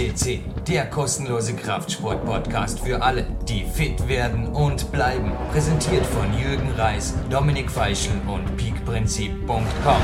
CC, 0.00 0.40
der 0.66 0.86
kostenlose 0.86 1.54
Kraftsport-Podcast 1.54 2.80
für 2.80 3.02
alle, 3.02 3.26
die 3.46 3.64
fit 3.64 4.08
werden 4.08 4.46
und 4.46 4.90
bleiben. 4.92 5.30
Präsentiert 5.52 6.06
von 6.06 6.26
Jürgen 6.32 6.70
Reis, 6.78 7.14
Dominik 7.28 7.70
Feischl 7.70 8.12
und 8.26 8.56
peakprinzip.com. 8.56 10.02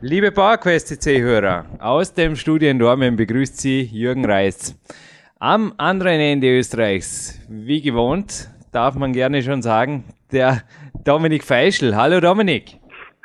Liebe 0.00 0.32
PowerQuest 0.32 0.88
CC-Hörer, 0.88 1.66
aus 1.78 2.14
dem 2.14 2.34
Studio 2.34 2.70
in 2.70 2.78
Dormen 2.78 3.16
begrüßt 3.16 3.60
Sie 3.60 3.82
Jürgen 3.82 4.24
Reis. 4.24 4.74
Am 5.38 5.74
anderen 5.76 6.18
Ende 6.18 6.58
Österreichs, 6.58 7.38
wie 7.50 7.82
gewohnt, 7.82 8.48
darf 8.72 8.94
man 8.94 9.12
gerne 9.12 9.42
schon 9.42 9.60
sagen, 9.60 10.04
der 10.32 10.62
Dominik 11.04 11.44
Feischl. 11.44 11.94
Hallo 11.94 12.20
Dominik. 12.20 12.78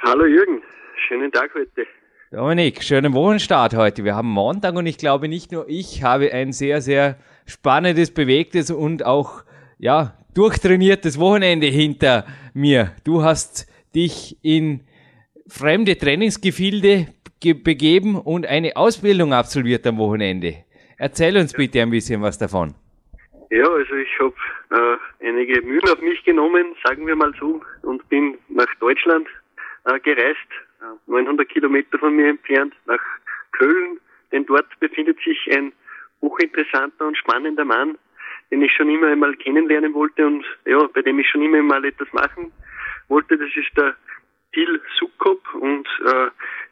Hallo 0.04 0.26
Jürgen, 0.26 0.62
schönen 1.08 1.32
Tag 1.32 1.52
heute. 1.56 1.88
Dominik, 2.32 2.82
schönen 2.82 3.14
Wochenstart 3.14 3.76
heute. 3.76 4.04
Wir 4.04 4.16
haben 4.16 4.30
Montag 4.30 4.76
und 4.76 4.88
ich 4.88 4.98
glaube 4.98 5.28
nicht 5.28 5.52
nur 5.52 5.70
ich 5.70 6.02
habe 6.02 6.34
ein 6.34 6.54
sehr, 6.54 6.82
sehr 6.82 7.18
spannendes, 7.46 8.12
bewegtes 8.12 8.72
und 8.72 9.06
auch, 9.06 9.44
ja, 9.78 10.18
durchtrainiertes 10.34 11.20
Wochenende 11.20 11.68
hinter 11.68 12.26
mir. 12.56 12.94
Du 13.04 13.22
hast 13.22 13.68
dich 13.94 14.38
in 14.42 14.82
fremde 15.48 16.00
Trainingsgefilde 16.00 17.14
begeben 17.64 18.16
und 18.16 18.48
eine 18.48 18.76
Ausbildung 18.76 19.32
absolviert 19.32 19.86
am 19.86 20.00
Wochenende. 20.00 20.56
Erzähl 20.98 21.38
uns 21.38 21.54
bitte 21.54 21.80
ein 21.80 21.92
bisschen 21.92 22.24
was 22.24 22.40
davon. 22.40 22.74
Ja, 23.52 23.70
also 23.70 23.94
ich 23.94 24.20
habe 24.20 24.98
äh, 25.22 25.28
einige 25.28 25.62
Mühen 25.62 25.88
auf 25.92 26.02
mich 26.02 26.24
genommen, 26.24 26.76
sagen 26.84 27.06
wir 27.06 27.16
mal 27.16 27.32
so, 27.40 27.62
und 27.84 28.10
bin 28.10 28.40
nach 28.50 28.74
Deutschland 28.80 29.28
äh, 29.86 30.00
gereist, 30.00 30.50
900 31.08 31.48
Kilometer 31.50 31.98
von 31.98 32.16
mir 32.16 32.30
entfernt, 32.30 32.74
nach 32.86 33.02
Köln, 33.52 34.00
denn 34.32 34.46
dort 34.46 34.68
befindet 34.80 35.18
sich 35.24 35.40
ein 35.52 35.72
hochinteressanter 36.22 37.08
und 37.08 37.18
spannender 37.18 37.66
Mann, 37.66 37.98
den 38.52 38.62
ich 38.62 38.72
schon 38.74 38.90
immer 38.90 39.08
einmal 39.08 39.36
kennenlernen 39.36 39.94
wollte 39.94 40.26
und 40.26 40.46
ja, 40.66 40.88
bei 40.94 41.02
dem 41.02 41.20
ich 41.20 41.30
schon 41.30 41.42
immer 41.44 41.58
einmal 41.58 41.84
etwas 41.86 42.12
machen 42.14 42.52
wollte. 43.08 43.38
Das 43.38 43.50
ist 43.56 43.76
der 43.78 43.96
Til 44.54 44.82
Sukop 44.98 45.42
und 45.56 45.88
äh, 46.06 46.30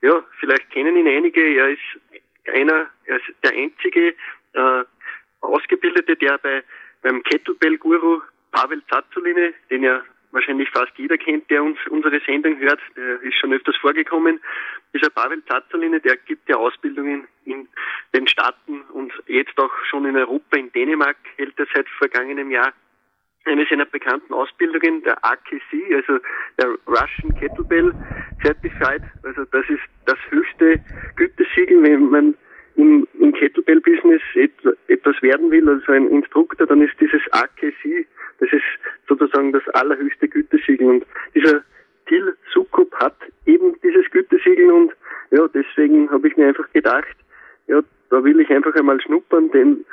ja, 0.07 0.23
vielleicht 0.39 0.69
kennen 0.71 0.95
ihn 0.95 1.07
einige. 1.07 1.41
Er 1.41 1.69
ist 1.69 1.79
einer, 2.53 2.87
er 3.05 3.17
ist 3.17 3.33
der 3.43 3.51
einzige 3.53 4.15
äh, 4.53 4.83
Ausgebildete, 5.41 6.15
der 6.15 6.37
bei 6.37 6.63
beim 7.03 7.21
Kettlebell-Guru 7.23 8.21
Pavel 8.51 8.81
Zazzuline, 8.89 9.53
den 9.69 9.83
ja 9.83 10.01
wahrscheinlich 10.33 10.69
fast 10.71 10.91
jeder 10.97 11.17
kennt, 11.17 11.49
der 11.49 11.63
uns 11.63 11.77
unsere 11.89 12.19
Sendung 12.25 12.57
hört, 12.59 12.79
der 12.97 13.21
ist 13.21 13.35
schon 13.35 13.53
öfters 13.53 13.77
vorgekommen. 13.77 14.39
Dieser 14.93 15.09
Pavel 15.09 15.43
Zazzuline, 15.45 15.99
der 15.99 16.17
gibt 16.17 16.49
ja 16.49 16.57
Ausbildungen 16.57 17.27
in 17.45 17.67
den 18.13 18.27
Staaten 18.27 18.81
und 18.93 19.13
jetzt 19.27 19.57
auch 19.57 19.71
schon 19.89 20.05
in 20.05 20.17
Europa, 20.17 20.57
in 20.57 20.71
Dänemark 20.71 21.17
hält 21.37 21.57
er 21.57 21.67
seit 21.73 21.87
vergangenem 21.97 22.51
Jahr 22.51 22.73
eine 23.45 23.65
seiner 23.69 23.85
bekannten 23.85 24.33
Ausbildungen, 24.33 25.03
der 25.03 25.23
AKC, 25.23 25.93
also 25.95 26.19
der 26.57 26.77
Russian 26.87 27.37
Kettlebell 27.39 27.93
Certified. 28.41 29.01
Also 29.23 29.43
das 29.45 29.67
ist 29.69 29.81
das 30.05 30.17
höchste 30.29 30.81
Gütesiegel, 31.15 31.83
wenn 31.83 32.09
man 32.09 32.35
im, 32.75 33.07
im 33.19 33.33
Kettlebell-Business 33.33 34.21
et, 34.35 34.53
etwas 34.87 35.21
werden 35.21 35.51
will, 35.51 35.67
also 35.67 35.91
ein 35.91 36.07
Instruktor, 36.07 36.65
dann 36.65 36.81
ist 36.81 36.93
dieses 36.99 37.21
AKC, 37.31 38.07
das 38.43 38.51
ist 38.51 38.63
sozusagen 39.07 39.51
das 39.53 39.67
allerhöchste 39.69 40.27
Gütesiegel. 40.27 40.87
Und 40.87 41.05
dieser 41.33 41.61
Til 42.07 42.35
Sukup 42.53 42.93
hat 42.95 43.15
eben 43.45 43.75
dieses 43.81 44.09
Gütesiegel 44.11 44.71
und 44.71 44.91
ja, 45.31 45.47
deswegen 45.47 46.09
habe 46.11 46.27
ich 46.27 46.35
mir 46.35 46.47
einfach 46.47 46.69
gedacht, 46.73 47.15
ja, 47.67 47.81
da 48.09 48.23
will 48.23 48.39
ich 48.41 48.49
einfach 48.49 48.75
einmal 48.75 48.99
schnuppern, 49.01 49.49
denn 49.51 49.85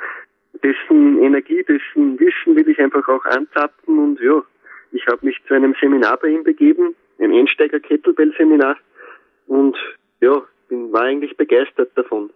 dessen 0.63 1.21
Energie, 1.21 1.63
dessen 1.63 2.19
Wissen 2.19 2.55
will 2.55 2.67
ich 2.67 2.79
einfach 2.79 3.07
auch 3.07 3.23
anzapfen 3.25 3.97
und 3.97 4.19
ja, 4.19 4.43
ich 4.91 5.07
habe 5.07 5.25
mich 5.25 5.37
zu 5.47 5.53
einem 5.53 5.73
Seminar 5.79 6.17
bei 6.17 6.27
ihm 6.27 6.43
begeben, 6.43 6.93
ein 7.19 7.31
Einsteiger-Kettlebell-Seminar 7.31 8.77
und 9.47 9.77
ja, 10.19 10.41
bin, 10.67 10.91
war 10.91 11.03
eigentlich 11.03 11.37
begeistert 11.37 11.91
davon. 11.95 12.29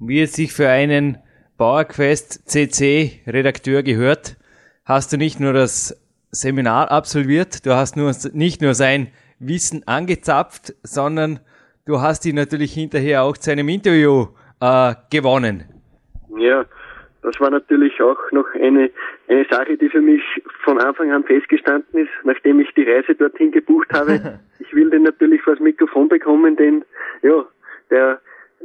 Wie 0.00 0.22
es 0.22 0.32
sich 0.32 0.52
für 0.52 0.68
einen 0.68 1.18
PowerQuest 1.58 2.48
CC 2.48 3.20
Redakteur 3.26 3.82
gehört, 3.82 4.36
hast 4.84 5.12
du 5.12 5.16
nicht 5.16 5.40
nur 5.40 5.52
das 5.52 6.00
Seminar 6.30 6.90
absolviert, 6.90 7.64
du 7.66 7.74
hast 7.74 7.96
nur, 7.96 8.12
nicht 8.32 8.60
nur 8.60 8.74
sein 8.74 9.08
Wissen 9.38 9.86
angezapft, 9.86 10.74
sondern 10.82 11.40
du 11.86 12.00
hast 12.00 12.26
ihn 12.26 12.36
natürlich 12.36 12.72
hinterher 12.72 13.22
auch 13.22 13.36
zu 13.36 13.50
einem 13.50 13.68
Interview 13.68 14.26
äh, 14.60 14.94
gewonnen. 15.10 15.64
Ja, 16.36 16.64
das 17.22 17.40
war 17.40 17.50
natürlich 17.50 18.00
auch 18.02 18.18
noch 18.32 18.46
eine, 18.54 18.90
eine 19.28 19.46
Sache, 19.50 19.76
die 19.76 19.88
für 19.88 20.00
mich 20.00 20.22
von 20.62 20.78
Anfang 20.78 21.12
an 21.12 21.24
festgestanden 21.24 22.00
ist, 22.00 22.10
nachdem 22.24 22.60
ich 22.60 22.68
die 22.74 22.82
Reise 22.82 23.14
dorthin 23.14 23.50
gebucht 23.50 23.92
habe. 23.92 24.40
ich 24.58 24.74
will 24.74 24.90
den 24.90 25.02
natürlich 25.04 25.40
vors 25.42 25.60
Mikrofon 25.60 26.08
bekommen, 26.08 26.56
denn 26.56 26.84
ja, 27.22 27.44
der 27.90 28.20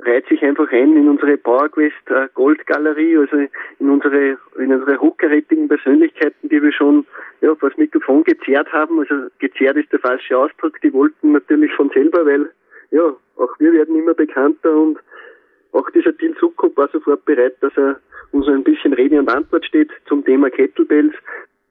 reiht 0.06 0.28
sich 0.28 0.42
einfach 0.44 0.72
ein 0.72 0.96
in 0.96 1.10
unsere 1.10 1.38
PowerQuest 1.38 2.10
äh, 2.10 2.28
Goldgalerie, 2.34 3.18
also 3.18 3.38
in 3.80 3.90
unsere 3.90 4.38
in 4.58 4.74
unsere 4.74 5.00
hochkarätigen 5.00 5.68
Persönlichkeiten, 5.68 6.50
die 6.50 6.62
wir 6.62 6.72
schon 6.72 7.06
ja, 7.42 7.56
vor 7.56 7.70
das 7.70 7.78
Mikrofon 7.78 8.24
gezerrt 8.24 8.72
haben. 8.72 9.00
Also 9.00 9.28
gezerrt 9.40 9.78
ist 9.78 9.92
der 9.92 10.00
falsche 10.00 10.38
Ausdruck. 10.38 10.80
Die 10.82 10.94
wollten 10.94 11.32
natürlich 11.34 11.74
von 11.74 11.90
selber, 11.90 12.26
weil 12.26 12.50
ja 12.92 13.16
auch 13.38 13.60
wir 13.60 13.74
werden 13.74 13.96
immer 13.96 14.14
bekannter 14.14 14.76
und 14.76 15.00
auch 15.72 15.90
dieser 15.92 16.18
Til 16.18 16.36
Sukop 16.40 16.76
war 16.78 16.90
sofort 16.90 17.24
bereit, 17.26 17.56
dass 17.62 17.76
er 17.78 18.00
uns 18.31 18.48
ein 18.48 18.64
bisschen 18.64 18.94
Rede 18.94 19.20
und 19.20 19.30
Antwort 19.30 19.66
steht 19.66 19.92
zum 20.08 20.26
Thema 20.26 20.50
Kettlebells, 20.50 21.14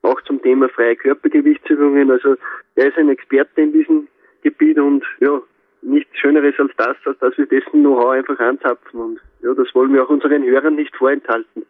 auch 0.02 0.20
zum 0.22 0.40
Thema 0.42 0.68
freie 0.68 0.96
Körpergewichtsübungen. 0.96 2.10
Also 2.10 2.36
er 2.76 2.88
ist 2.88 2.96
ein 2.96 3.08
Experte 3.08 3.60
in 3.60 3.72
diesem 3.72 4.08
Gebiet 4.42 4.78
und 4.78 5.04
ja, 5.20 5.40
nichts 5.82 6.16
Schöneres 6.18 6.54
als 6.58 6.72
das, 6.76 6.96
als 7.04 7.18
dass 7.18 7.38
wir 7.38 7.46
dessen 7.46 7.80
Know-how 7.80 8.10
einfach 8.10 8.38
anzapfen. 8.38 9.00
Und 9.00 9.20
ja, 9.42 9.54
das 9.54 9.74
wollen 9.74 9.92
wir 9.92 10.04
auch 10.04 10.10
unseren 10.10 10.42
Hörern 10.42 10.74
nicht 10.74 10.94
vorenthalten. 10.96 11.64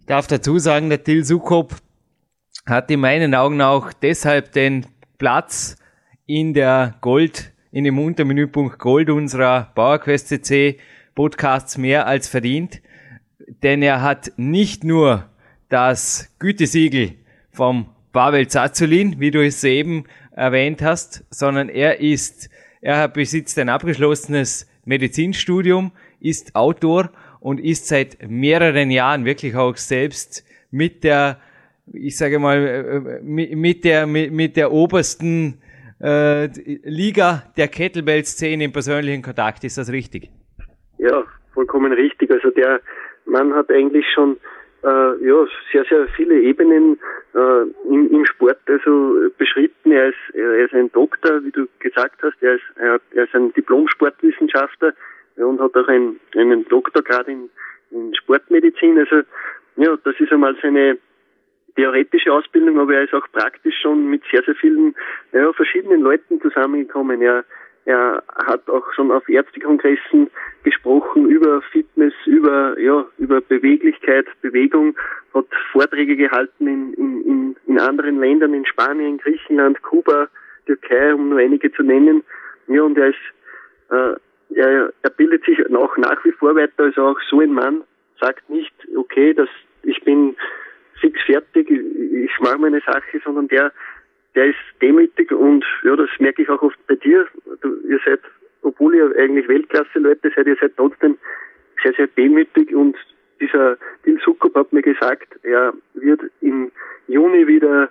Ich 0.00 0.06
darf 0.06 0.26
dazu 0.26 0.58
sagen, 0.58 0.88
der 0.88 1.02
Till 1.02 1.24
Sukop 1.24 1.72
hat 2.66 2.90
in 2.90 3.00
meinen 3.00 3.34
Augen 3.34 3.60
auch 3.60 3.92
deshalb 3.92 4.52
den 4.52 4.86
Platz 5.18 5.76
in 6.26 6.54
der 6.54 6.94
Gold, 7.00 7.52
in 7.72 7.84
dem 7.84 7.98
Untermenüpunkt 7.98 8.78
Gold 8.78 9.10
unserer 9.10 9.72
PowerQuest 9.74 10.28
CC 10.28 10.78
Podcasts 11.14 11.78
mehr 11.78 12.06
als 12.06 12.28
verdient, 12.28 12.82
denn 13.62 13.82
er 13.82 14.02
hat 14.02 14.32
nicht 14.36 14.84
nur 14.84 15.30
das 15.68 16.34
Gütesiegel 16.38 17.14
vom 17.52 17.88
Pavel 18.12 18.48
Zazulin, 18.48 19.18
wie 19.18 19.30
du 19.30 19.44
es 19.44 19.62
eben 19.64 20.04
erwähnt 20.32 20.82
hast, 20.82 21.24
sondern 21.30 21.68
er 21.68 22.00
ist 22.00 22.50
er 22.80 23.08
besitzt 23.08 23.58
ein 23.58 23.68
abgeschlossenes 23.68 24.70
Medizinstudium, 24.84 25.92
ist 26.20 26.54
Autor 26.54 27.10
und 27.40 27.60
ist 27.60 27.88
seit 27.88 28.18
mehreren 28.28 28.90
Jahren 28.90 29.24
wirklich 29.24 29.56
auch 29.56 29.76
selbst 29.76 30.44
mit 30.70 31.04
der, 31.04 31.38
ich 31.92 32.16
sage 32.16 32.38
mal, 32.38 32.56
äh, 32.56 33.22
mit 33.22 33.84
der, 33.84 34.06
mit, 34.06 34.32
mit 34.32 34.56
der 34.56 34.72
obersten 34.72 35.60
äh, 36.00 36.46
Liga 36.84 37.42
der 37.56 37.68
Kettlebell-Szene 37.68 38.64
in 38.64 38.72
persönlichen 38.72 39.22
Kontakt. 39.22 39.64
Ist 39.64 39.78
das 39.78 39.90
richtig? 39.90 40.30
Ja, 40.98 41.24
vollkommen 41.54 41.92
richtig. 41.92 42.30
Also 42.30 42.50
der 42.50 42.80
Mann 43.24 43.54
hat 43.54 43.70
eigentlich 43.70 44.04
schon 44.14 44.36
äh, 44.86 45.26
ja, 45.26 45.46
sehr, 45.72 45.84
sehr 45.84 46.06
viele 46.16 46.40
Ebenen 46.40 46.98
äh, 47.34 47.62
im, 47.88 48.10
im 48.10 48.24
Sport 48.24 48.60
also 48.66 49.30
beschritten. 49.36 49.90
Er 49.90 50.08
ist, 50.10 50.34
er 50.34 50.64
ist 50.64 50.74
ein 50.74 50.90
Doktor, 50.92 51.42
wie 51.44 51.50
du 51.50 51.66
gesagt 51.80 52.22
hast. 52.22 52.40
Er 52.40 52.54
ist, 52.54 52.62
er, 52.76 53.00
er 53.10 53.24
ist 53.24 53.34
ein 53.34 53.52
Diplom-Sportwissenschaftler 53.54 54.94
und 55.36 55.60
hat 55.60 55.76
auch 55.76 55.88
ein, 55.88 56.20
einen 56.36 56.66
Doktorgrad 56.68 57.26
in, 57.28 57.50
in 57.90 58.14
Sportmedizin. 58.14 58.98
Also 58.98 59.22
ja, 59.76 59.96
das 60.04 60.14
ist 60.18 60.32
einmal 60.32 60.56
seine 60.62 60.98
theoretische 61.74 62.32
Ausbildung, 62.32 62.78
aber 62.78 62.94
er 62.94 63.04
ist 63.04 63.12
auch 63.14 63.26
praktisch 63.32 63.74
schon 63.82 64.08
mit 64.08 64.22
sehr, 64.30 64.42
sehr 64.44 64.54
vielen 64.54 64.94
ja, 65.32 65.52
verschiedenen 65.52 66.00
Leuten 66.00 66.40
zusammengekommen. 66.40 67.20
Er 67.20 67.44
er 67.86 68.22
hat 68.34 68.68
auch 68.68 68.92
schon 68.94 69.12
auf 69.12 69.28
Ärztekongressen 69.28 70.28
gesprochen 70.64 71.30
über 71.30 71.62
Fitness, 71.62 72.12
über, 72.26 72.78
ja, 72.80 73.06
über 73.18 73.40
Beweglichkeit, 73.40 74.26
Bewegung, 74.42 74.96
hat 75.32 75.46
Vorträge 75.70 76.16
gehalten 76.16 76.66
in, 76.66 76.92
in, 76.94 77.56
in 77.66 77.78
anderen 77.78 78.18
Ländern, 78.18 78.54
in 78.54 78.66
Spanien, 78.66 79.18
Griechenland, 79.18 79.80
Kuba, 79.82 80.28
Türkei, 80.66 81.14
um 81.14 81.28
nur 81.28 81.38
einige 81.38 81.72
zu 81.72 81.84
nennen. 81.84 82.24
Ja, 82.66 82.82
und 82.82 82.98
er 82.98 83.08
ist, 83.08 83.16
äh, 83.90 84.14
er, 84.56 84.92
er 85.02 85.10
bildet 85.10 85.44
sich 85.44 85.58
auch 85.72 85.96
nach 85.96 86.24
wie 86.24 86.32
vor 86.32 86.56
weiter, 86.56 86.84
also 86.84 87.06
auch 87.06 87.20
so 87.30 87.40
ein 87.40 87.52
Mann 87.52 87.82
sagt 88.20 88.50
nicht, 88.50 88.74
okay, 88.96 89.32
das, 89.32 89.48
ich 89.84 90.02
bin 90.02 90.34
fix 91.00 91.20
fertig, 91.22 91.70
ich 91.70 92.40
mache 92.40 92.58
meine 92.58 92.80
Sache, 92.80 93.20
sondern 93.24 93.46
der 93.46 93.70
der 94.36 94.46
ist 94.46 94.56
demütig 94.80 95.32
und 95.32 95.64
ja, 95.82 95.96
das 95.96 96.10
merke 96.20 96.42
ich 96.42 96.48
auch 96.48 96.62
oft 96.62 96.78
bei 96.86 96.94
dir. 96.94 97.26
Du, 97.60 97.76
ihr 97.88 97.98
seid 98.04 98.20
obwohl 98.66 98.96
ihr 98.96 99.14
eigentlich 99.16 99.48
Weltklasse-Leute 99.48 100.32
seid, 100.34 100.46
ihr 100.46 100.56
seid 100.60 100.76
trotzdem 100.76 101.16
sehr, 101.82 101.92
sehr 101.94 102.08
demütig 102.08 102.74
und 102.74 102.96
dieser 103.40 103.76
Dil 104.04 104.18
Sukup 104.24 104.54
hat 104.56 104.72
mir 104.72 104.82
gesagt, 104.82 105.28
er 105.42 105.72
wird 105.94 106.20
im 106.40 106.72
Juni 107.06 107.46
wieder 107.46 107.88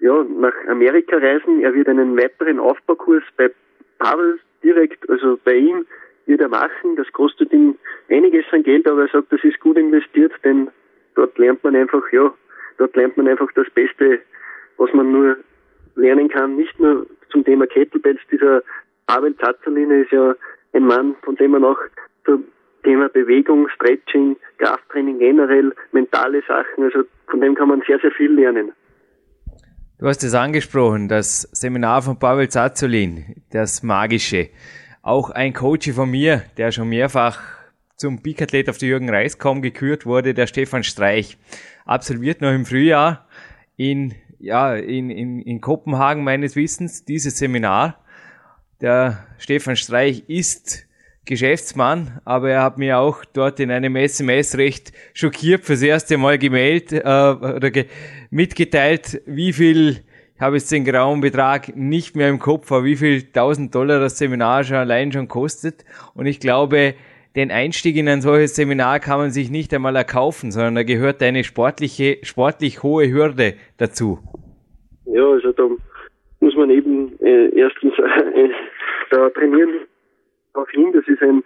ja, 0.00 0.24
nach 0.24 0.54
Amerika 0.68 1.16
reisen. 1.16 1.62
Er 1.62 1.72
wird 1.74 1.88
einen 1.88 2.16
weiteren 2.16 2.58
Aufbaukurs 2.58 3.22
bei 3.36 3.50
Pavel 3.98 4.38
direkt, 4.62 5.08
also 5.08 5.38
bei 5.44 5.54
ihm, 5.54 5.86
wird 6.26 6.40
er 6.40 6.48
machen. 6.48 6.96
Das 6.96 7.10
kostet 7.12 7.52
ihm 7.52 7.76
einiges 8.10 8.44
an 8.50 8.64
Geld, 8.64 8.86
aber 8.86 9.02
er 9.02 9.08
sagt, 9.08 9.32
das 9.32 9.42
ist 9.44 9.60
gut 9.60 9.78
investiert, 9.78 10.32
denn 10.44 10.70
dort 11.14 11.38
lernt 11.38 11.62
man 11.64 11.76
einfach, 11.76 12.02
ja, 12.12 12.32
dort 12.78 12.94
lernt 12.96 13.16
man 13.16 13.28
einfach 13.28 13.50
das 13.54 13.70
Beste, 13.70 14.20
was 14.76 14.92
man 14.92 15.12
nur 15.12 15.36
lernen 15.94 16.28
kann. 16.28 16.56
Nicht 16.56 16.78
nur 16.78 17.06
zum 17.30 17.44
Thema 17.44 17.66
Kettlebells. 17.66 18.20
Dieser 18.30 18.62
Pavel 19.06 19.36
Zazzaline 19.36 20.02
ist 20.02 20.12
ja 20.12 20.34
ein 20.72 20.86
Mann, 20.86 21.14
von 21.22 21.36
dem 21.36 21.52
man 21.52 21.64
auch 21.64 21.78
zum 22.24 22.44
Thema 22.82 23.08
Bewegung, 23.08 23.68
Stretching, 23.68 24.36
Krafttraining 24.58 25.18
generell, 25.18 25.72
mentale 25.92 26.42
Sachen, 26.46 26.84
also 26.84 27.02
von 27.28 27.40
dem 27.40 27.54
kann 27.54 27.68
man 27.68 27.82
sehr, 27.86 27.98
sehr 28.00 28.10
viel 28.12 28.32
lernen. 28.32 28.72
Du 29.98 30.08
hast 30.08 30.24
es 30.24 30.34
angesprochen, 30.34 31.08
das 31.08 31.42
Seminar 31.52 32.02
von 32.02 32.18
Pavel 32.18 32.48
Zazulin, 32.48 33.42
das 33.50 33.84
Magische. 33.84 34.48
Auch 35.00 35.30
ein 35.30 35.52
Coach 35.52 35.92
von 35.92 36.10
mir, 36.10 36.42
der 36.56 36.72
schon 36.72 36.88
mehrfach 36.88 37.40
zum 37.96 38.20
Peak-Athlet 38.20 38.68
auf 38.68 38.78
der 38.78 38.88
Jürgen 38.88 39.10
Reiskom 39.10 39.62
gekürt 39.62 40.04
wurde, 40.04 40.34
der 40.34 40.48
Stefan 40.48 40.82
Streich, 40.82 41.38
absolviert 41.84 42.40
noch 42.40 42.52
im 42.52 42.64
Frühjahr 42.64 43.28
in, 43.76 44.14
ja, 44.42 44.74
in, 44.74 45.08
in, 45.08 45.40
in 45.40 45.60
Kopenhagen 45.60 46.24
meines 46.24 46.56
Wissens 46.56 47.04
dieses 47.04 47.38
Seminar. 47.38 47.98
Der 48.80 49.24
Stefan 49.38 49.76
Streich 49.76 50.24
ist 50.28 50.86
Geschäftsmann, 51.24 52.20
aber 52.24 52.50
er 52.50 52.62
hat 52.64 52.78
mir 52.78 52.98
auch 52.98 53.24
dort 53.24 53.60
in 53.60 53.70
einem 53.70 53.94
SMS 53.94 54.58
recht 54.58 54.92
schockiert 55.14 55.64
fürs 55.64 55.82
erste 55.82 56.18
Mal 56.18 56.36
gemeldet 56.38 57.04
äh, 57.04 57.06
oder 57.06 57.70
ge 57.70 57.86
mitgeteilt, 58.30 59.22
wie 59.26 59.52
viel, 59.52 60.00
ich 60.34 60.40
habe 60.40 60.56
jetzt 60.56 60.72
den 60.72 60.84
grauen 60.84 61.20
Betrag 61.20 61.76
nicht 61.76 62.16
mehr 62.16 62.28
im 62.28 62.40
Kopf, 62.40 62.72
aber 62.72 62.84
wie 62.84 62.96
viel 62.96 63.22
1000 63.22 63.72
Dollar 63.72 64.00
das 64.00 64.18
Seminar 64.18 64.64
schon 64.64 64.76
allein 64.76 65.12
schon 65.12 65.28
kostet. 65.28 65.84
Und 66.14 66.26
ich 66.26 66.40
glaube, 66.40 66.94
den 67.36 67.50
Einstieg 67.50 67.96
in 67.96 68.08
ein 68.08 68.20
solches 68.20 68.54
Seminar 68.56 69.00
kann 69.00 69.18
man 69.18 69.30
sich 69.30 69.50
nicht 69.50 69.72
einmal 69.72 69.96
erkaufen, 69.96 70.50
sondern 70.50 70.74
da 70.74 70.82
gehört 70.82 71.22
eine 71.22 71.44
sportliche, 71.44 72.18
sportlich 72.22 72.82
hohe 72.82 73.10
Hürde 73.10 73.54
dazu. 73.78 74.18
Ja, 75.06 75.24
also 75.24 75.52
da 75.52 75.68
muss 76.40 76.56
man 76.56 76.70
eben 76.70 77.18
äh, 77.20 77.48
erstens 77.58 77.94
äh, 78.34 78.48
da 79.10 79.30
trainieren 79.30 79.70
darauf 80.52 80.70
hin. 80.70 80.92
Das 80.92 81.06
ist 81.08 81.22
ein, 81.22 81.42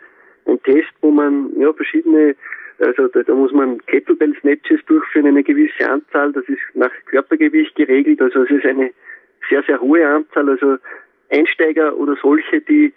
ein 0.47 0.61
Test, 0.65 0.93
wo 1.01 1.11
man 1.11 1.51
ja 1.59 1.73
verschiedene, 1.73 2.35
also 2.79 3.07
da, 3.09 3.23
da 3.23 3.35
muss 3.35 3.53
man 3.53 3.85
Kettlebell 3.87 4.35
Snatches 4.41 4.81
durchführen, 4.87 5.27
eine 5.27 5.45
gewisse 5.45 5.89
Anzahl. 5.89 6.33
Das 6.33 6.45
ist 6.49 6.61
nach 6.75 6.91
Körpergewicht 7.07 7.77
geregelt. 7.77 8.21
Also 8.21 8.43
es 8.43 8.51
ist 8.51 8.65
eine 8.65 8.91
sehr, 9.49 9.63
sehr 9.65 9.81
hohe 9.81 10.07
Anzahl. 10.07 10.49
Also 10.49 10.79
Einsteiger 11.31 11.97
oder 11.97 12.17
solche, 12.21 12.61
die 12.61 12.93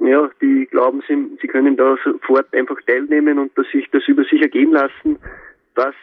ja, 0.00 0.30
die 0.40 0.66
glauben, 0.66 1.02
sie, 1.06 1.36
sie 1.40 1.46
können 1.46 1.76
da 1.76 1.96
sofort 2.02 2.52
einfach 2.54 2.80
teilnehmen 2.86 3.38
und 3.38 3.56
dass 3.56 3.66
sich 3.70 3.88
das 3.90 4.06
über 4.08 4.24
sich 4.24 4.40
ergehen 4.40 4.72
lassen, 4.72 5.18
das 5.74 5.94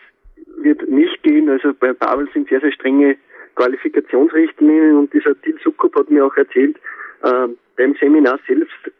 wird 0.58 0.88
nicht 0.88 1.22
gehen. 1.24 1.50
Also 1.50 1.74
bei 1.74 1.94
Pavel 1.94 2.28
sind 2.34 2.48
sehr, 2.50 2.62
sehr 2.62 2.72
strenge 2.72 3.18
Qualifikationsrichtlinien 3.56 4.98
und 4.98 5.14
dieser 5.14 5.40
Til 5.42 5.58
Sukup 5.64 5.96
hat 5.96 6.12
mir 6.12 6.26
auch 6.26 6.38
erzählt, 6.38 6.78
äh, 7.24 7.48
beim 7.76 7.96
Seminar 8.00 8.40
selbst 8.48 8.92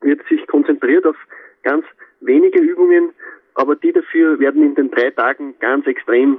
wird 0.00 0.20
sich 0.28 0.46
konzentriert 0.46 1.04
auf 1.06 1.16
ganz 1.62 1.84
wenige 2.20 2.60
Übungen, 2.60 3.10
aber 3.54 3.74
die 3.76 3.92
dafür 3.92 4.38
werden 4.38 4.62
in 4.62 4.74
den 4.76 4.90
drei 4.90 5.10
Tagen 5.10 5.54
ganz 5.58 5.86
extrem 5.86 6.38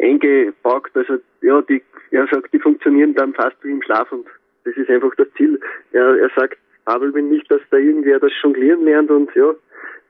eingepackt. 0.00 0.96
Also 0.96 1.18
ja, 1.42 1.60
die, 1.62 1.82
er 2.10 2.28
sagt, 2.28 2.52
die 2.52 2.60
funktionieren 2.60 3.14
dann 3.14 3.34
fast 3.34 3.56
wie 3.64 3.70
im 3.70 3.82
Schlaf 3.82 4.10
und 4.12 4.26
das 4.64 4.76
ist 4.76 4.88
einfach 4.88 5.14
das 5.16 5.26
Ziel. 5.36 5.60
Er, 5.92 6.16
er 6.16 6.30
sagt, 6.36 6.58
aber 6.84 7.12
wenn 7.14 7.30
nicht, 7.30 7.50
dass 7.50 7.60
da 7.70 7.76
irgendwer 7.76 8.20
das 8.20 8.32
Jonglieren 8.42 8.84
lernt 8.84 9.10
und 9.10 9.34
ja, 9.34 9.52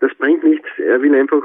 das 0.01 0.15
bringt 0.17 0.45
nichts. 0.45 0.67
Er 0.79 1.01
will 1.01 1.15
einfach 1.15 1.43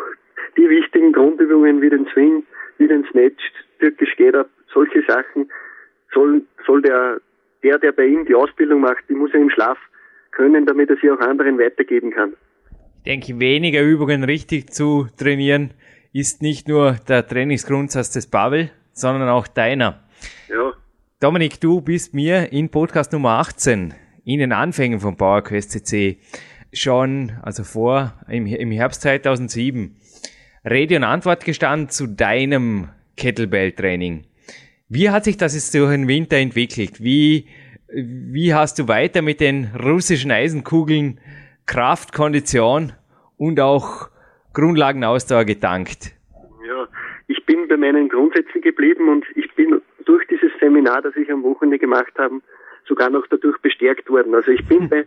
die 0.58 0.70
wichtigen 0.70 1.12
Grundübungen 1.12 1.82
wie 1.82 1.90
den 1.90 2.08
Swing, 2.08 2.44
wie 2.78 2.88
den 2.88 3.06
Snatch, 3.12 3.42
türkisch 3.80 4.16
geht 4.18 4.36
ab, 4.36 4.50
solche 4.74 5.04
Sachen 5.08 5.50
soll, 6.14 6.42
soll 6.66 6.82
der, 6.82 7.22
der, 7.64 7.78
der 7.78 7.92
bei 7.92 8.06
ihm 8.06 8.26
die 8.26 8.36
Ausbildung 8.36 8.82
macht, 8.82 9.04
die 9.10 9.14
muss 9.14 9.34
er 9.34 9.42
im 9.42 9.50
Schlaf 9.50 9.78
können, 10.32 10.66
damit 10.66 10.90
er 10.90 10.98
sie 11.02 11.12
auch 11.12 11.20
anderen 11.20 11.60
weitergeben 11.60 12.12
kann. 12.12 12.34
Ich 12.98 13.04
denke, 13.04 13.40
weniger 13.40 13.82
Übungen 13.82 14.24
richtig 14.24 14.72
zu 14.72 15.08
trainieren 15.18 15.72
ist 16.12 16.42
nicht 16.42 16.68
nur 16.68 16.98
der 17.08 17.26
Trainingsgrundsatz 17.26 18.12
des 18.12 18.30
Pavel, 18.30 18.72
sondern 18.94 19.30
auch 19.30 19.48
deiner. 19.48 20.04
Ja. 20.50 20.74
Dominik, 21.20 21.62
du 21.62 21.82
bist 21.82 22.14
mir 22.14 22.52
in 22.52 22.70
Podcast 22.70 23.14
Nummer 23.14 23.40
18 23.40 23.94
in 24.26 24.40
den 24.40 24.52
Anfängen 24.52 25.00
von 25.00 25.18
PowerQuest 25.18 25.72
CC 25.72 26.18
schon, 26.74 27.34
also 27.42 27.64
vor, 27.64 28.14
im, 28.28 28.46
im 28.46 28.72
Herbst 28.72 29.02
2007, 29.02 29.96
Rede 30.70 30.98
und 30.98 31.04
Antwort 31.04 31.46
gestanden 31.46 31.90
zu 31.90 32.08
deinem 32.08 32.90
Kettlebell-Training. 33.18 34.26
Wie 34.88 35.10
hat 35.10 35.24
sich 35.24 35.38
das 35.38 35.54
jetzt 35.54 35.74
durch 35.74 35.92
den 35.92 36.08
Winter 36.08 36.38
entwickelt? 36.38 37.04
Wie 37.04 37.48
wie 37.92 38.54
hast 38.54 38.78
du 38.80 38.88
weiter 38.88 39.22
mit 39.22 39.40
den 39.40 39.70
russischen 39.84 40.32
Eisenkugeln 40.32 41.20
Kraft, 41.66 42.14
Kondition 42.14 42.94
und 43.38 43.60
auch 43.60 44.10
Grundlagenausdauer 44.54 45.46
gedankt? 45.46 46.14
Ja, 46.68 46.88
ich 47.28 47.44
bin 47.46 47.68
bei 47.68 47.78
meinen 47.78 48.10
Grundsätzen 48.10 48.62
geblieben 48.62 49.10
und 49.10 49.26
ich 49.36 49.54
bin 49.56 49.82
durch 50.06 50.26
dieses 50.28 50.52
Seminar, 50.60 51.02
das 51.02 51.16
ich 51.16 51.32
am 51.32 51.44
Wochenende 51.44 51.80
gemacht 51.80 52.14
habe, 52.18 52.42
sogar 52.90 53.10
noch 53.10 53.26
dadurch 53.28 53.58
bestärkt 53.60 54.10
worden. 54.10 54.36
Also 54.36 54.52
ich 54.52 54.68
bin 54.68 54.90
bei 54.90 55.06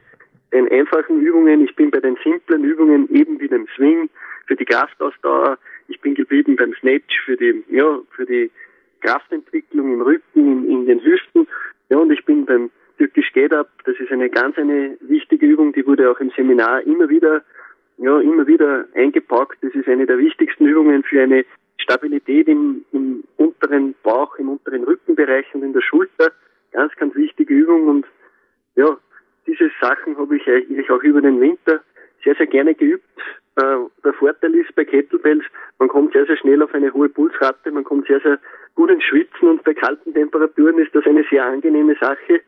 den 0.52 0.70
einfachen 0.70 1.20
Übungen, 1.20 1.62
ich 1.64 1.76
bin 1.76 1.90
bei 1.90 2.00
den 2.00 2.16
simplen 2.24 2.64
Übungen, 2.64 3.14
eben 3.14 3.38
wie 3.40 3.48
dem 3.48 3.66
Swing, 3.76 4.08
für 4.46 4.56
die 4.56 4.64
Kraftausdauer, 4.64 5.58
ich 5.88 6.00
bin 6.00 6.14
geblieben 6.14 6.56
beim 6.56 6.72
Snatch, 6.80 7.20
für 7.26 7.36
die, 7.36 7.62
ja, 7.68 8.00
für 8.12 8.24
die 8.24 8.50
Kraftentwicklung 9.02 9.92
im 9.92 10.00
Rücken, 10.00 10.22
in, 10.34 10.70
in 10.70 10.86
den 10.86 11.04
Hüften 11.04 11.46
ja, 11.92 11.98
und 11.98 12.10
ich 12.10 12.24
bin 12.24 12.46
beim 12.46 12.70
Türkisch 12.96 13.30
Get 13.34 13.52
Up, 13.52 13.68
das 13.84 13.94
ist 14.00 14.10
eine 14.10 14.30
ganz 14.30 14.56
eine 14.56 14.96
wichtige 15.00 15.44
Übung, 15.44 15.74
die 15.74 15.86
wurde 15.86 16.10
auch 16.10 16.18
im 16.20 16.30
Seminar 16.30 16.80
immer 16.86 17.10
wieder, 17.10 17.42
ja, 17.98 18.18
immer 18.20 18.46
wieder 18.46 18.86
eingepackt. 18.94 19.58
Das 19.60 19.74
ist 19.74 19.86
eine 19.88 20.06
der 20.06 20.16
wichtigsten 20.16 20.64
Übungen 20.64 21.02
für 21.02 21.20
eine 21.20 21.44
Stabilität 21.76 22.48
im, 22.48 22.82
im 22.92 23.24
unteren 23.36 23.94
Bauch, 24.02 24.36
im 24.36 24.48
unteren 24.48 24.84
Rückenbereich 24.84 25.44
und 25.52 25.64
in 25.64 25.74
der 25.74 25.82
Schulter. 25.82 26.32
Ganz, 26.72 26.94
ganz 26.96 27.14
wichtige 27.14 27.54
Übung 27.54 27.88
und 27.88 28.06
ja, 28.76 28.96
diese 29.46 29.70
Sachen 29.80 30.16
habe 30.16 30.36
ich 30.36 30.46
eigentlich 30.48 30.90
auch 30.90 31.02
über 31.02 31.20
den 31.20 31.40
Winter 31.40 31.80
sehr, 32.24 32.34
sehr 32.36 32.46
gerne 32.46 32.74
geübt. 32.74 33.04
Äh, 33.56 33.76
der 34.04 34.12
Vorteil 34.14 34.54
ist 34.54 34.74
bei 34.74 34.84
Kettlebells, 34.84 35.44
man 35.78 35.88
kommt 35.88 36.12
sehr, 36.12 36.24
sehr 36.26 36.36
schnell 36.36 36.62
auf 36.62 36.72
eine 36.74 36.92
hohe 36.92 37.08
Pulsrate, 37.08 37.70
man 37.70 37.84
kommt 37.84 38.06
sehr, 38.06 38.20
sehr 38.20 38.38
gut 38.74 38.90
ins 38.90 39.04
Schwitzen 39.04 39.48
und 39.48 39.64
bei 39.64 39.74
kalten 39.74 40.14
Temperaturen 40.14 40.78
ist 40.78 40.94
das 40.94 41.04
eine 41.04 41.24
sehr 41.30 41.44
angenehme 41.44 41.94
Sache. 42.00 42.40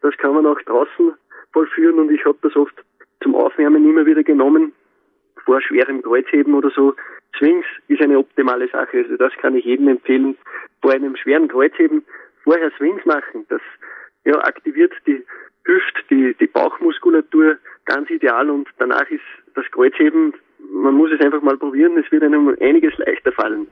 Das 0.00 0.16
kann 0.18 0.34
man 0.34 0.46
auch 0.46 0.60
draußen 0.62 1.14
vollführen 1.52 1.98
und 2.00 2.10
ich 2.10 2.24
habe 2.24 2.38
das 2.42 2.56
oft 2.56 2.74
zum 3.22 3.34
Aufwärmen 3.34 3.88
immer 3.88 4.06
wieder 4.06 4.22
genommen, 4.22 4.72
vor 5.44 5.60
schwerem 5.60 6.02
Kreuzheben 6.02 6.54
oder 6.54 6.70
so. 6.70 6.94
Swings 7.36 7.66
ist 7.86 8.00
eine 8.00 8.18
optimale 8.18 8.68
Sache, 8.68 8.98
also 8.98 9.16
das 9.16 9.32
kann 9.40 9.54
ich 9.54 9.64
jedem 9.64 9.88
empfehlen. 9.88 10.36
Vor 10.82 10.92
einem 10.92 11.16
schweren 11.16 11.48
Kreuzheben 11.48 12.04
vorher 12.44 12.70
Swings 12.76 13.04
machen, 13.04 13.46
das 13.48 13.60
ja, 14.24 14.38
aktiviert 14.38 14.92
die 15.06 15.24
Hüft, 15.64 16.10
die, 16.10 16.34
die 16.40 16.46
Bauchmuskulatur 16.46 17.58
ganz 17.84 18.08
ideal 18.10 18.50
und 18.50 18.68
danach 18.78 19.08
ist 19.10 19.22
das 19.54 19.64
Kreuzheben, 19.72 20.34
man 20.72 20.94
muss 20.94 21.10
es 21.12 21.24
einfach 21.24 21.42
mal 21.42 21.56
probieren, 21.56 21.96
es 21.98 22.10
wird 22.10 22.22
einem 22.22 22.56
einiges 22.60 22.96
leichter 22.98 23.32
fallen. 23.32 23.66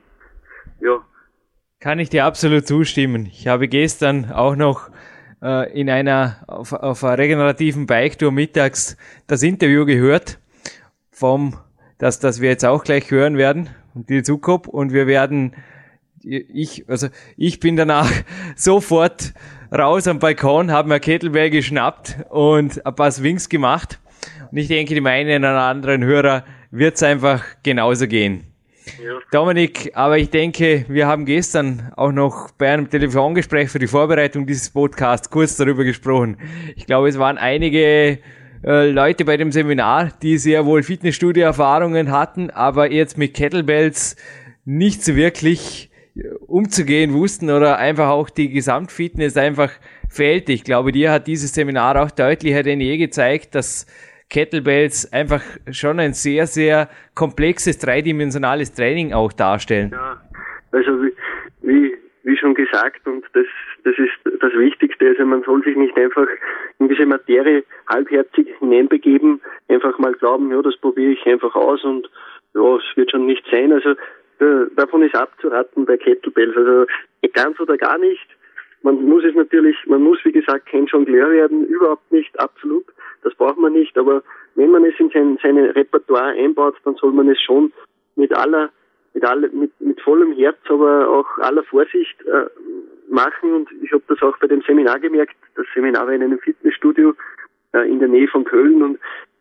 Ja, 0.81 1.03
kann 1.81 1.99
ich 1.99 2.09
dir 2.09 2.25
absolut 2.25 2.67
zustimmen. 2.67 3.27
Ich 3.27 3.49
habe 3.49 3.69
gestern 3.69 4.33
auch 4.33 4.57
noch 4.57 4.91
äh, 5.43 5.79
in 5.79 5.91
einer 5.91 6.43
auf, 6.47 6.73
auf 6.73 7.05
einer 7.05 7.19
regenerativen 7.19 7.87
Bike-Tour 7.87 8.33
mittags 8.33 8.97
das 9.27 9.43
Interview 9.43 9.85
gehört 9.85 10.39
vom, 11.11 11.55
das, 11.99 12.19
das 12.19 12.41
wir 12.41 12.49
jetzt 12.49 12.65
auch 12.65 12.83
gleich 12.83 13.11
hören 13.11 13.37
werden, 13.37 13.69
die 13.95 14.23
Zukop 14.23 14.69
und 14.69 14.93
wir 14.93 15.07
werden 15.07 15.55
ich, 16.23 16.89
also 16.89 17.09
ich 17.37 17.61
bin 17.61 17.77
danach 17.77 18.11
sofort 18.57 19.33
raus 19.73 20.07
am 20.07 20.19
Balkon, 20.19 20.71
habe 20.71 20.89
mir 20.89 21.01
Kettlebell 21.01 21.51
geschnappt 21.51 22.17
und 22.31 22.85
ein 22.85 22.95
paar 22.95 23.11
Swings 23.11 23.49
gemacht. 23.49 23.99
Und 24.51 24.59
ich 24.59 24.69
denke, 24.69 24.95
dem 24.95 25.07
einen 25.07 25.45
oder 25.45 25.61
anderen 25.61 26.05
Hörer 26.05 26.45
wird 26.71 26.97
es 26.97 27.03
einfach 27.03 27.45
genauso 27.63 28.07
gehen. 28.07 28.45
Ja. 29.03 29.19
Dominik, 29.33 29.91
aber 29.95 30.19
ich 30.19 30.31
denke, 30.31 30.85
wir 30.89 31.09
haben 31.09 31.27
gestern 31.27 31.93
auch 31.97 32.13
noch 32.13 32.53
bei 32.53 32.73
einem 32.73 32.89
Telefongespräch 32.89 33.69
für 33.69 33.81
die 33.81 33.89
Vorbereitung 33.89 34.47
dieses 34.47 34.71
Podcasts 34.71 35.29
kurz 35.29 35.57
darüber 35.57 35.83
gesprochen. 35.83 36.37
Ich 36.77 36.87
glaube, 36.87 37.09
es 37.09 37.19
waren 37.19 37.37
einige 37.37 38.21
äh, 38.65 38.91
Leute 38.91 39.25
bei 39.25 39.37
dem 39.37 39.51
Seminar, 39.51 40.13
die 40.23 40.39
sehr 40.39 40.67
wohl 40.67 40.85
Fitnessstudio-Erfahrungen 40.85 42.13
hatten, 42.13 42.51
aber 42.51 42.93
jetzt 42.93 43.19
mit 43.19 43.35
Kettlebells 43.35 44.17
nicht 44.65 45.05
so 45.05 45.17
wirklich 45.17 45.91
umzugehen 46.47 47.13
wussten 47.13 47.51
oder 47.51 47.79
einfach 47.79 48.09
auch 48.09 48.31
die 48.31 48.51
Gesamtfitness 48.51 49.37
einfach 49.37 49.73
fehlt. 50.09 50.49
Ich 50.49 50.65
glaube, 50.65 50.93
dir 50.93 51.11
hat 51.11 51.27
dieses 51.27 51.55
Seminar 51.55 52.03
auch 52.03 52.11
deutlicher 52.11 52.63
denn 52.63 52.81
je 52.81 52.97
gezeigt, 52.97 53.55
dass 53.55 53.87
Kettlebells 54.29 55.13
einfach 55.13 55.43
schon 55.71 56.01
ein 56.01 56.13
sehr, 56.13 56.47
sehr 56.47 56.89
komplexes, 57.15 57.79
dreidimensionales 57.79 58.73
Training 58.73 59.13
auch 59.13 59.33
darstellen. 59.33 59.91
Ja, 59.93 60.21
also 60.73 61.03
wie, 61.03 61.13
wie, 61.63 61.95
wie 62.25 62.37
schon 62.37 62.55
gesagt, 62.55 63.07
und 63.07 63.25
das, 63.35 63.47
das 63.85 63.95
ist 63.99 64.41
das 64.41 64.53
Wichtigste, 64.55 65.09
also 65.09 65.25
man 65.25 65.43
soll 65.45 65.63
sich 65.63 65.77
nicht 65.77 65.97
einfach 65.97 66.27
in 66.79 66.89
diese 66.89 67.07
Materie 67.07 67.63
halbherzig 67.89 68.49
hineinbegeben, 68.59 69.41
einfach 69.69 69.99
mal 69.99 70.13
glauben, 70.15 70.51
ja, 70.51 70.61
das 70.61 70.77
probiere 70.79 71.13
ich 71.13 71.25
einfach 71.27 71.55
aus 71.55 71.85
und 71.85 72.11
ja, 72.55 72.77
es 72.77 72.97
wird 72.97 73.11
schon 73.11 73.27
nicht 73.27 73.45
sein. 73.51 73.73
Also 73.73 73.95
davon 74.39 75.03
ist 75.03 75.15
abzuraten 75.15 75.87
bei 75.87 75.97
Kettlebells. 75.97 76.57
Also 76.57 76.87
ganz 77.33 77.59
oder 77.61 77.77
gar 77.77 77.99
nicht. 77.99 78.27
Man 78.83 79.05
muss 79.05 79.25
es 79.25 79.35
natürlich, 79.35 79.77
man 79.87 80.03
muss 80.03 80.19
wie 80.25 80.33
gesagt 80.33 80.67
kein 80.67 80.87
Jongleur 80.87 81.31
werden, 81.31 81.67
überhaupt 81.67 82.11
nicht, 82.13 82.39
absolut. 82.39 82.85
Das 83.23 83.35
braucht 83.35 83.59
man 83.59 83.73
nicht, 83.73 83.97
aber 83.99 84.23
wenn 84.55 84.71
man 84.71 84.85
es 84.85 84.95
in 84.99 85.11
sein, 85.11 85.39
sein 85.43 85.59
Repertoire 85.59 86.35
einbaut, 86.39 86.77
dann 86.85 86.95
soll 86.95 87.13
man 87.13 87.29
es 87.29 87.41
schon 87.41 87.73
mit 88.15 88.33
aller, 88.33 88.71
mit 89.15 89.25
aller, 89.25 89.49
mit, 89.49 89.73
mit 89.81 90.01
vollem 90.01 90.33
Herz, 90.33 90.59
aber 90.69 91.09
auch 91.09 91.39
aller 91.39 91.65
Vorsicht 91.65 92.17
äh, 92.27 92.47
machen. 93.09 93.53
Und 93.53 93.69
ich 93.83 93.93
habe 93.93 94.03
das 94.09 94.23
auch 94.23 94.39
bei 94.39 94.47
dem 94.47 94.63
Seminar 94.63 95.01
gemerkt. 95.01 95.35
Das 95.57 95.67
Seminar 95.75 96.07
war 96.07 96.15
in 96.15 96.23
einem 96.23 96.39
Fitnessstudio 96.39 97.15
äh, 97.73 97.91
in 97.91 97.99
der 97.99 98.09
Nähe 98.09 98.29
von 98.29 98.45
Köln 98.45 98.83
und 98.83 98.99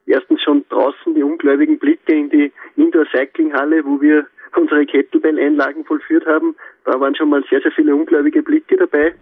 erstens 0.07 0.41
schon 0.41 0.65
draußen 0.69 1.13
die 1.13 1.23
ungläubigen 1.23 1.77
Blicke 1.77 2.13
in 2.13 2.29
die 2.29 2.51
Indoor-Cycling-Halle, 2.77 3.85
wo 3.85 4.01
wir 4.01 4.25
unsere 4.57 4.85
Kettlebell-Einlagen 4.85 5.85
vollführt 5.85 6.25
haben. 6.25 6.55
Da 6.85 6.99
waren 6.99 7.15
schon 7.15 7.29
mal 7.29 7.43
sehr, 7.49 7.61
sehr 7.61 7.71
viele 7.71 7.95
ungläubige 7.95 8.41
Blicke 8.41 8.77
dabei. 8.77 9.13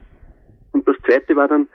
Und 0.72 0.88
das 0.88 0.96
zweite 1.06 1.36
war 1.36 1.48
dann, 1.48 1.68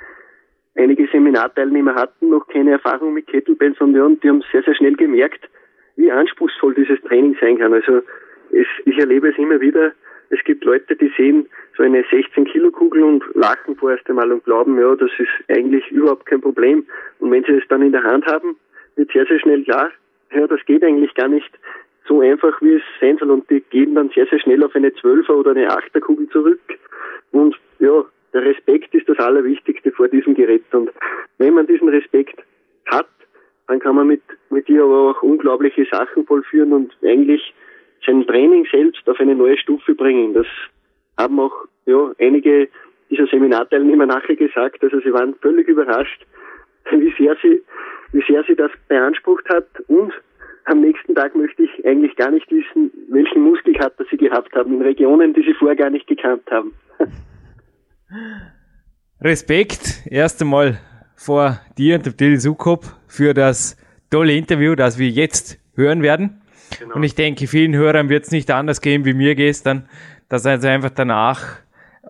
einige 0.77 1.09
Seminarteilnehmer 1.09 1.95
hatten 1.95 2.31
noch 2.31 2.47
keine 2.49 2.73
Erfahrung 2.73 3.15
mit 3.15 3.27
Kettlebells 3.27 3.81
und, 3.81 3.95
die 3.95 4.29
haben 4.29 4.45
sehr, 4.53 4.63
sehr 4.63 4.75
schnell 4.75 4.95
gemerkt, 4.95 5.49
wie 5.97 6.11
anspruchsvoll 6.11 6.75
dieses 6.75 7.01
Training 7.03 7.37
sein 7.41 7.59
kann. 7.59 7.73
Also 7.73 8.03
es, 8.51 8.67
ich 8.85 8.99
erlebe 8.99 9.29
es 9.29 9.39
immer 9.39 9.61
wieder, 9.61 9.93
es 10.31 10.43
gibt 10.45 10.65
Leute, 10.65 10.95
die 10.95 11.11
sehen 11.17 11.49
so 11.77 11.83
eine 11.83 12.05
16 12.11 12.45
Kilo 12.47 12.71
Kugel 12.71 13.03
und 13.03 13.25
lachen 13.35 13.77
vorerst 13.77 14.09
einmal 14.09 14.31
und 14.31 14.45
glauben, 14.45 14.79
ja, 14.79 14.95
das 14.95 15.11
ist 15.19 15.29
eigentlich 15.49 15.89
überhaupt 15.91 16.27
kein 16.27 16.41
Problem. 16.41 16.85
Und 17.19 17.31
wenn 17.31 17.45
sie 17.45 17.53
es 17.53 17.67
dann 17.69 17.83
in 17.83 17.93
der 17.93 18.03
Hand 18.03 18.27
haben, 18.27 18.57
wird 18.97 19.11
sehr, 19.13 19.27
sehr 19.27 19.41
schnell 19.41 19.65
klar, 19.65 19.91
ja, 20.35 20.47
das 20.47 20.61
geht 20.67 20.85
eigentlich 20.85 21.15
gar 21.15 21.29
nicht 21.29 21.51
so 22.09 22.21
einfach, 22.21 22.61
wie 22.63 22.75
es 22.75 22.83
sein 23.01 23.19
soll. 23.19 23.31
Und 23.31 23.49
die 23.51 23.61
gehen 23.61 23.95
dann 23.95 24.11
sehr, 24.11 24.27
sehr 24.27 24.41
schnell 24.41 24.65
auf 24.65 24.75
eine 24.75 24.89
12er 24.89 25.33
oder 25.33 25.53
eine 25.53 25.69
8er 25.69 26.01
Kugel 26.01 26.29
zurück. 26.31 26.61
Und 27.33 27.57
ja, 27.79 28.05
der 28.33 28.45
Respekt 28.45 28.95
ist 28.95 29.09
das 29.09 29.19
Allerwichtigste 29.19 29.93
vor 29.93 30.09
diesem 30.09 30.35
Gerät. 30.35 30.65
Und 30.73 30.91
wenn 31.39 31.55
man 31.55 31.67
diesen 31.67 31.89
Respekt 31.89 32.43
hat, 32.87 33.09
dann 33.67 33.81
kann 33.81 33.97
man 33.97 34.07
mit, 34.07 34.23
mit 34.51 34.69
ihr 34.69 34.83
aber 34.83 35.11
auch 35.11 35.23
unglaubliche 35.23 35.87
Sachen 35.91 36.25
vollführen 36.27 36.73
und 36.73 36.97
eigentlich 37.05 37.55
sein 38.07 38.27
Training 38.27 38.67
selbst 38.71 39.09
auf 39.09 39.21
eine 39.21 39.35
neue 39.35 39.59
Stufe 39.59 39.95
bringen. 39.95 40.33
Das 40.33 40.47
haben 41.19 41.39
auch 41.39 41.67
ja, 41.87 42.13
einige 42.19 42.69
dieser 43.11 43.27
Seminarteilnehmer 43.27 44.07
nachher 44.07 44.37
gesagt. 44.37 44.83
Also 44.83 45.01
sie 45.01 45.13
waren 45.13 45.35
völlig 45.37 45.69
überrascht, 45.69 46.27
wie 46.91 47.13
sehr 47.19 47.37
sie, 47.43 47.63
wie 48.13 48.23
sehr 48.27 48.43
sie 48.45 48.57
das 48.57 48.71
beansprucht 48.89 49.49
hat. 49.49 49.67
Und 49.89 50.13
am 50.69 50.81
nächsten 50.81 51.15
Tag 51.15 51.35
möchte 51.35 51.63
ich 51.63 51.87
eigentlich 51.87 52.15
gar 52.17 52.31
nicht 52.31 52.51
wissen, 52.51 52.91
welchen 53.11 53.43
Muskelkater 53.43 54.05
sie 54.11 54.17
gehabt 54.17 54.55
haben 54.55 54.75
in 54.75 54.83
Regionen, 54.83 55.35
die 55.35 55.43
sie 55.43 55.55
vorher 55.55 55.77
gar 55.77 55.91
nicht 55.91 56.07
gekannt 56.07 56.43
haben. 56.51 56.73
Respekt 59.21 60.07
erst 60.07 60.41
einmal 60.43 60.79
vor 61.17 61.61
dir 61.77 61.97
und 61.97 62.07
dem 62.07 62.17
Till 62.17 62.39
Sukop 62.39 62.85
für 63.09 63.35
das 63.35 63.77
tolle 64.11 64.35
Interview, 64.35 64.75
das 64.75 64.99
wir 64.99 65.09
jetzt 65.09 65.59
hören 65.75 66.03
werden. 66.03 66.41
Genau. 66.79 66.97
Und 66.97 67.03
ich 67.03 67.15
denke, 67.15 67.47
vielen 67.47 67.75
Hörern 67.75 68.09
wird 68.09 68.25
es 68.25 68.31
nicht 68.31 68.51
anders 68.51 68.81
gehen 68.81 69.05
wie 69.05 69.15
mir 69.15 69.35
gestern, 69.35 69.89
dass 70.29 70.47
also 70.47 70.69
einfach 70.69 70.91
danach 70.91 71.61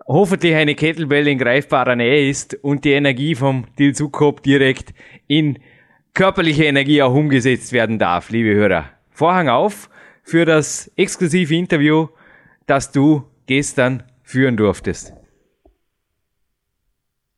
hoffentlich 0.07 0.55
eine 0.55 0.75
Kettlebell 0.75 1.27
in 1.27 1.37
greifbarer 1.37 1.95
Nähe 1.95 2.29
ist 2.29 2.55
und 2.63 2.85
die 2.85 2.91
Energie 2.91 3.35
vom 3.35 3.65
Till 3.75 3.95
Sukop 3.95 4.43
direkt 4.43 4.93
in 5.27 5.59
körperliche 6.19 6.65
Energie 6.65 7.01
auch 7.01 7.13
umgesetzt 7.13 7.71
werden 7.71 7.97
darf, 7.97 8.29
liebe 8.29 8.53
Hörer. 8.53 8.89
Vorhang 9.09 9.47
auf 9.47 9.89
für 10.21 10.43
das 10.43 10.91
exklusive 10.97 11.55
Interview, 11.55 12.09
das 12.67 12.91
du 12.91 13.23
gestern 13.47 14.03
führen 14.21 14.57
durftest. 14.57 15.13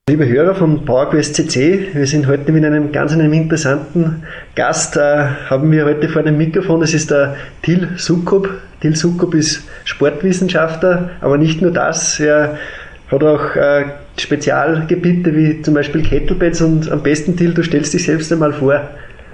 Liebe 0.09 0.27
Hörer 0.27 0.55
von 0.55 0.83
PowerQuest 0.83 1.35
CC, 1.35 1.89
wir 1.93 2.07
sind 2.07 2.25
heute 2.25 2.51
mit 2.51 2.65
einem 2.65 2.91
ganz 2.91 3.13
einem 3.13 3.31
interessanten 3.33 4.23
Gast, 4.55 4.97
äh, 4.97 5.27
haben 5.47 5.71
wir 5.71 5.85
heute 5.85 6.09
vor 6.09 6.23
dem 6.23 6.39
Mikrofon, 6.39 6.79
das 6.79 6.95
ist 6.95 7.11
der 7.11 7.35
Til 7.61 7.87
Sukup. 7.97 8.49
Til 8.81 8.95
Sukup 8.95 9.35
ist 9.35 9.61
Sportwissenschaftler, 9.85 11.11
aber 11.21 11.37
nicht 11.37 11.61
nur 11.61 11.69
das, 11.69 12.19
er 12.19 12.57
hat 13.11 13.23
auch 13.23 13.55
äh, 13.55 13.85
Spezialgebiete 14.17 15.35
wie 15.35 15.61
zum 15.61 15.73
Beispiel 15.73 16.03
Kettlebells 16.03 16.61
und 16.61 16.91
am 16.91 17.03
besten 17.03 17.35
Til, 17.35 17.53
du 17.53 17.63
stellst 17.63 17.93
dich 17.93 18.05
selbst 18.05 18.31
einmal 18.31 18.53
vor. 18.53 18.81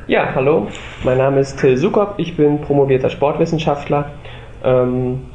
Ja, 0.08 0.34
hallo, 0.34 0.68
mein 1.04 1.18
Name 1.18 1.42
ist 1.42 1.60
Till 1.60 1.78
Sukop, 1.78 2.16
ich 2.18 2.38
bin 2.38 2.62
promovierter 2.62 3.10
Sportwissenschaftler. 3.10 4.12
Ähm, 4.64 5.26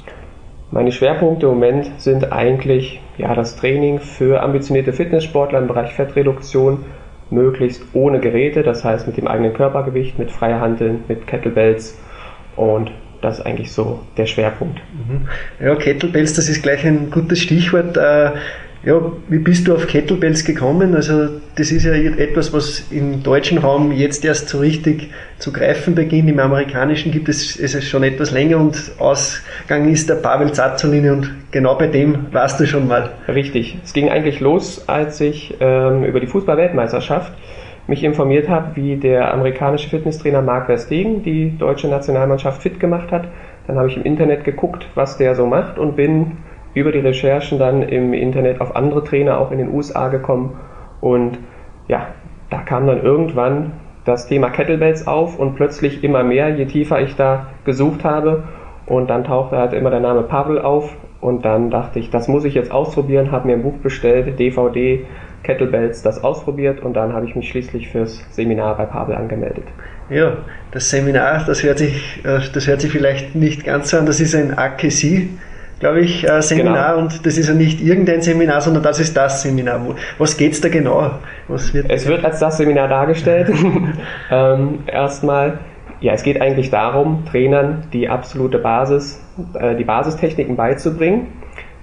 meine 0.70 0.90
Schwerpunkte 0.90 1.46
im 1.46 1.52
Moment 1.52 1.90
sind 1.98 2.32
eigentlich 2.32 3.00
ja, 3.18 3.34
das 3.34 3.56
Training 3.56 4.00
für 4.00 4.42
ambitionierte 4.42 4.92
Fitnesssportler 4.92 5.58
im 5.58 5.68
Bereich 5.68 5.92
Fettreduktion, 5.92 6.86
möglichst 7.30 7.82
ohne 7.92 8.20
Geräte, 8.20 8.62
das 8.62 8.84
heißt 8.84 9.06
mit 9.06 9.18
dem 9.18 9.28
eigenen 9.28 9.52
Körpergewicht, 9.52 10.18
mit 10.18 10.30
freier 10.30 10.60
Handeln, 10.60 11.04
mit 11.08 11.26
Kettlebells 11.26 11.98
und 12.56 12.90
das 13.22 13.38
ist 13.38 13.46
eigentlich 13.46 13.72
so 13.72 14.00
der 14.16 14.26
Schwerpunkt. 14.26 14.80
Mhm. 14.92 15.28
Ja, 15.64 15.74
Kettlebells, 15.76 16.34
das 16.34 16.48
ist 16.48 16.62
gleich 16.62 16.84
ein 16.84 17.10
gutes 17.10 17.40
Stichwort. 17.40 17.96
Äh, 17.96 18.32
ja, 18.84 19.00
wie 19.28 19.38
bist 19.38 19.68
du 19.68 19.74
auf 19.74 19.86
Kettlebells 19.86 20.44
gekommen? 20.44 20.96
Also 20.96 21.28
das 21.54 21.70
ist 21.70 21.84
ja 21.84 21.92
etwas, 21.92 22.52
was 22.52 22.82
im 22.90 23.22
deutschen 23.22 23.58
Raum 23.58 23.92
jetzt 23.92 24.24
erst 24.24 24.48
so 24.48 24.58
richtig 24.58 25.10
zu 25.38 25.52
greifen 25.52 25.94
beginnt. 25.94 26.28
Im 26.28 26.40
amerikanischen 26.40 27.12
gibt 27.12 27.28
es 27.28 27.56
es 27.56 27.88
schon 27.88 28.02
etwas 28.02 28.32
länger 28.32 28.58
und 28.58 28.76
Ausgang 28.98 29.88
ist 29.88 30.08
der 30.08 30.16
Pavel 30.16 30.50
Zazzolini 30.52 31.10
und 31.10 31.30
genau 31.52 31.76
bei 31.76 31.86
dem 31.86 32.32
warst 32.32 32.58
du 32.58 32.66
schon 32.66 32.88
mal. 32.88 33.10
Richtig. 33.28 33.78
Es 33.84 33.92
ging 33.92 34.10
eigentlich 34.10 34.40
los, 34.40 34.88
als 34.88 35.20
ich 35.20 35.54
ähm, 35.60 36.04
über 36.04 36.18
die 36.18 36.26
Fußball-Weltmeisterschaft 36.26 37.32
mich 37.86 38.04
informiert 38.04 38.48
habe, 38.48 38.76
wie 38.76 38.96
der 38.96 39.32
amerikanische 39.32 39.88
Fitnesstrainer 39.88 40.42
Mark 40.42 40.66
Verstegen 40.66 41.22
die 41.22 41.56
deutsche 41.58 41.88
Nationalmannschaft 41.88 42.62
fit 42.62 42.78
gemacht 42.78 43.10
hat. 43.10 43.28
Dann 43.66 43.76
habe 43.76 43.88
ich 43.88 43.96
im 43.96 44.04
Internet 44.04 44.44
geguckt, 44.44 44.88
was 44.94 45.18
der 45.18 45.34
so 45.34 45.46
macht 45.46 45.78
und 45.78 45.96
bin 45.96 46.38
über 46.74 46.92
die 46.92 47.00
Recherchen 47.00 47.58
dann 47.58 47.82
im 47.82 48.12
Internet 48.14 48.60
auf 48.60 48.76
andere 48.76 49.04
Trainer 49.04 49.38
auch 49.38 49.50
in 49.50 49.58
den 49.58 49.72
USA 49.72 50.08
gekommen. 50.08 50.58
Und 51.00 51.38
ja, 51.88 52.08
da 52.50 52.58
kam 52.58 52.86
dann 52.86 53.02
irgendwann 53.02 53.72
das 54.04 54.26
Thema 54.26 54.50
Kettlebells 54.50 55.06
auf 55.06 55.38
und 55.38 55.54
plötzlich 55.54 56.02
immer 56.02 56.24
mehr, 56.24 56.48
je 56.50 56.66
tiefer 56.66 57.00
ich 57.00 57.14
da 57.16 57.46
gesucht 57.64 58.04
habe. 58.04 58.44
Und 58.86 59.10
dann 59.10 59.24
tauchte 59.24 59.56
halt 59.56 59.72
immer 59.74 59.90
der 59.90 60.00
Name 60.00 60.22
Pavel 60.22 60.60
auf. 60.60 60.96
Und 61.20 61.44
dann 61.44 61.70
dachte 61.70 61.98
ich, 62.00 62.10
das 62.10 62.26
muss 62.26 62.44
ich 62.44 62.54
jetzt 62.54 62.72
ausprobieren, 62.72 63.30
habe 63.30 63.46
mir 63.46 63.54
ein 63.54 63.62
Buch 63.62 63.78
bestellt, 63.80 64.40
DVD, 64.40 65.04
Kettlebells, 65.42 66.02
das 66.02 66.22
ausprobiert 66.22 66.80
und 66.80 66.94
dann 66.94 67.12
habe 67.12 67.26
ich 67.26 67.34
mich 67.34 67.48
schließlich 67.48 67.88
fürs 67.88 68.22
Seminar 68.30 68.76
bei 68.76 68.86
Pavel 68.86 69.14
angemeldet. 69.14 69.64
Ja, 70.08 70.38
das 70.70 70.90
Seminar, 70.90 71.44
das 71.46 71.62
hört 71.62 71.78
sich, 71.78 72.20
äh, 72.24 72.40
das 72.52 72.66
hört 72.66 72.80
sich 72.80 72.92
vielleicht 72.92 73.34
nicht 73.34 73.64
ganz 73.64 73.90
so 73.90 73.98
an, 73.98 74.06
das 74.06 74.20
ist 74.20 74.34
ein 74.34 74.56
AKC 74.56 75.28
glaube 75.82 75.98
ich, 75.98 76.28
äh, 76.28 76.40
Seminar 76.40 76.94
genau. 76.94 76.98
und 77.02 77.26
das 77.26 77.36
ist 77.36 77.48
ja 77.48 77.54
nicht 77.54 77.80
irgendein 77.80 78.22
Seminar, 78.22 78.60
sondern 78.60 78.84
das 78.84 79.00
ist 79.00 79.16
das 79.16 79.42
Seminar. 79.42 79.80
Was 80.16 80.36
geht 80.36 80.52
es 80.52 80.60
da 80.60 80.68
genau? 80.68 81.18
Wird 81.48 81.90
es 81.90 82.06
wird 82.06 82.24
als 82.24 82.38
das 82.38 82.56
Seminar 82.56 82.86
dargestellt. 82.86 83.50
ähm, 84.30 84.78
erstmal, 84.86 85.58
ja, 86.00 86.12
es 86.12 86.22
geht 86.22 86.40
eigentlich 86.40 86.70
darum, 86.70 87.24
Trainern 87.28 87.82
die 87.92 88.08
absolute 88.08 88.58
Basis, 88.58 89.20
äh, 89.54 89.74
die 89.74 89.82
Basistechniken 89.82 90.54
beizubringen. 90.54 91.26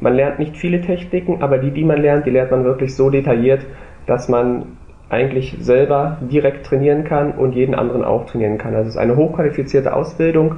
Man 0.01 0.13
lernt 0.13 0.39
nicht 0.39 0.55
viele 0.55 0.81
Techniken, 0.81 1.41
aber 1.41 1.57
die, 1.57 1.71
die 1.71 1.83
man 1.83 2.01
lernt, 2.01 2.25
die 2.25 2.31
lernt 2.31 2.51
man 2.51 2.63
wirklich 2.63 2.95
so 2.95 3.09
detailliert, 3.09 3.65
dass 4.05 4.29
man 4.29 4.77
eigentlich 5.09 5.57
selber 5.59 6.17
direkt 6.21 6.65
trainieren 6.65 7.03
kann 7.03 7.31
und 7.31 7.53
jeden 7.55 7.75
anderen 7.75 8.03
auch 8.03 8.25
trainieren 8.25 8.57
kann. 8.57 8.75
Also 8.75 8.89
es 8.89 8.95
ist 8.95 9.01
eine 9.01 9.15
hochqualifizierte 9.15 9.93
Ausbildung, 9.93 10.55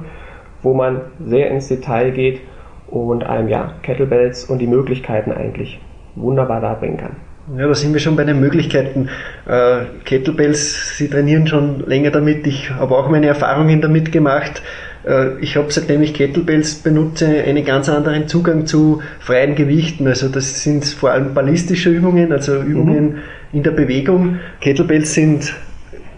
wo 0.62 0.74
man 0.74 1.00
sehr 1.24 1.50
ins 1.50 1.68
Detail 1.68 2.10
geht 2.10 2.40
und 2.88 3.24
einem 3.24 3.48
ja 3.48 3.72
Kettlebells 3.82 4.44
und 4.44 4.58
die 4.58 4.66
Möglichkeiten 4.66 5.32
eigentlich 5.32 5.80
wunderbar 6.14 6.60
darbringen 6.60 6.98
kann. 6.98 7.16
Ja, 7.56 7.66
da 7.66 7.74
sind 7.74 7.92
wir 7.92 8.00
schon 8.00 8.14
bei 8.14 8.24
den 8.24 8.38
Möglichkeiten. 8.38 9.08
Äh, 9.48 9.80
Kettlebells, 10.04 10.96
Sie 10.96 11.08
trainieren 11.08 11.46
schon 11.48 11.80
länger 11.86 12.10
damit. 12.10 12.46
Ich 12.46 12.70
habe 12.70 12.96
auch 12.96 13.08
meine 13.08 13.26
Erfahrungen 13.26 13.80
damit 13.80 14.12
gemacht. 14.12 14.62
Äh, 15.06 15.38
ich 15.40 15.56
habe, 15.56 15.70
seitdem 15.70 16.02
ich 16.02 16.14
Kettlebells 16.14 16.76
benutze, 16.76 17.26
einen 17.26 17.64
ganz 17.64 17.88
anderen 17.88 18.28
Zugang 18.28 18.66
zu 18.66 19.02
freien 19.20 19.54
Gewichten. 19.54 20.06
Also 20.06 20.28
das 20.28 20.62
sind 20.62 20.84
vor 20.84 21.10
allem 21.10 21.34
ballistische 21.34 21.90
Übungen, 21.90 22.32
also 22.32 22.60
Übungen 22.62 23.04
mhm. 23.04 23.18
in 23.52 23.62
der 23.62 23.72
Bewegung. 23.72 24.38
Kettlebells 24.60 25.14
sind 25.14 25.54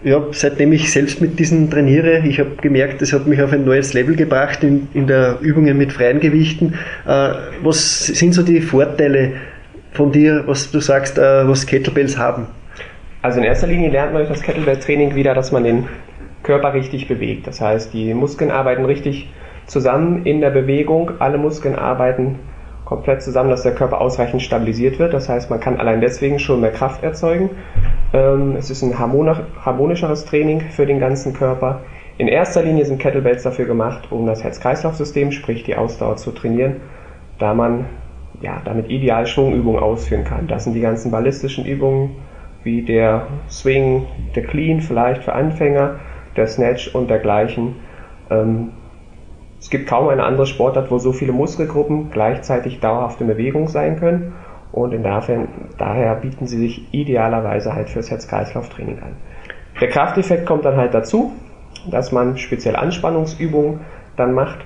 ja, 0.03 0.21
seitdem 0.31 0.71
ich 0.71 0.91
selbst 0.91 1.19
mit 1.19 1.39
diesen 1.39 1.71
trainiere, 1.71 2.19
ich 2.27 2.39
habe 2.39 2.51
gemerkt, 2.61 3.01
das 3.01 3.11
hat 3.11 3.25
mich 3.25 3.41
auf 3.41 3.51
ein 3.51 3.65
neues 3.65 3.93
Level 3.95 4.15
gebracht 4.15 4.63
in, 4.63 4.87
in 4.93 5.07
der 5.07 5.39
Übungen 5.41 5.75
mit 5.79 5.91
freien 5.91 6.19
Gewichten. 6.19 6.75
Äh, 7.07 7.29
was 7.63 8.05
sind 8.05 8.33
so 8.33 8.43
die 8.43 8.61
Vorteile 8.61 9.31
von 9.93 10.11
dir, 10.11 10.43
was 10.45 10.69
du 10.69 10.79
sagst, 10.79 11.17
äh, 11.17 11.47
was 11.47 11.65
Kettlebells 11.65 12.19
haben? 12.19 12.45
Also 13.23 13.39
in 13.39 13.45
erster 13.45 13.65
Linie 13.65 13.89
lernt 13.89 14.13
man 14.13 14.21
durch 14.21 14.29
das 14.29 14.43
Kettlebell-Training 14.43 15.15
wieder, 15.15 15.33
dass 15.33 15.51
man 15.51 15.63
den 15.63 15.85
Körper 16.45 16.73
richtig 16.73 17.07
bewegt. 17.07 17.47
Das 17.47 17.59
heißt, 17.59 17.93
die 17.93 18.13
Muskeln 18.13 18.51
arbeiten 18.51 18.85
richtig 18.85 19.29
zusammen 19.65 20.25
in 20.25 20.41
der 20.41 20.51
Bewegung. 20.51 21.11
Alle 21.19 21.37
Muskeln 21.37 21.75
arbeiten 21.75 22.39
komplett 22.85 23.23
zusammen, 23.23 23.49
dass 23.49 23.63
der 23.63 23.73
Körper 23.73 23.99
ausreichend 23.99 24.43
stabilisiert 24.43 24.99
wird. 24.99 25.13
Das 25.13 25.27
heißt, 25.27 25.49
man 25.49 25.59
kann 25.59 25.79
allein 25.79 26.01
deswegen 26.01 26.37
schon 26.39 26.61
mehr 26.61 26.71
Kraft 26.71 27.03
erzeugen. 27.03 27.49
Ähm, 28.13 28.55
es 28.57 28.69
ist 28.69 28.83
ein 28.83 28.97
harmonischeres 28.99 30.25
Training 30.25 30.61
für 30.61 30.85
den 30.85 30.99
ganzen 30.99 31.33
Körper. 31.33 31.81
In 32.17 32.27
erster 32.27 32.61
Linie 32.61 32.85
sind 32.85 32.99
Kettlebells 32.99 33.43
dafür 33.43 33.65
gemacht, 33.65 34.11
um 34.11 34.25
das 34.25 34.43
Herz-Kreislauf-System, 34.43 35.31
sprich 35.31 35.63
die 35.63 35.75
Ausdauer 35.75 36.15
zu 36.15 36.31
trainieren, 36.31 36.77
da 37.39 37.53
man 37.53 37.85
ja, 38.41 38.61
damit 38.63 38.89
ideal 38.89 39.25
Schwungübungen 39.25 39.81
ausführen 39.81 40.23
kann. 40.23 40.47
Das 40.47 40.63
sind 40.63 40.73
die 40.73 40.81
ganzen 40.81 41.11
ballistischen 41.11 41.65
Übungen, 41.65 42.11
wie 42.63 42.83
der 42.83 43.27
Swing, 43.49 44.05
der 44.35 44.43
Clean 44.43 44.79
vielleicht 44.79 45.23
für 45.23 45.33
Anfänger, 45.33 45.99
der 46.35 46.47
Snatch 46.47 46.93
und 46.93 47.09
dergleichen. 47.09 47.75
Ähm, 48.29 48.71
es 49.59 49.69
gibt 49.69 49.87
kaum 49.87 50.09
eine 50.09 50.23
andere 50.23 50.45
Sportart, 50.45 50.91
wo 50.91 50.97
so 50.99 51.11
viele 51.11 51.31
Muskelgruppen 51.31 52.11
gleichzeitig 52.11 52.79
dauerhaft 52.79 53.21
in 53.21 53.27
Bewegung 53.27 53.67
sein 53.67 53.99
können. 53.99 54.33
Und 54.71 54.93
insofern, 54.93 55.47
daher 55.77 56.15
bieten 56.15 56.47
sie 56.47 56.57
sich 56.57 56.93
idealerweise 56.93 57.73
halt 57.73 57.89
fürs 57.89 58.11
Herz-Kreislauf-Training 58.11 58.99
an. 58.99 59.15
Der 59.79 59.89
Krafteffekt 59.89 60.45
kommt 60.45 60.65
dann 60.65 60.75
halt 60.75 60.93
dazu, 60.93 61.31
dass 61.89 62.11
man 62.11 62.37
speziell 62.37 62.75
Anspannungsübungen 62.75 63.81
dann 64.17 64.33
macht 64.33 64.59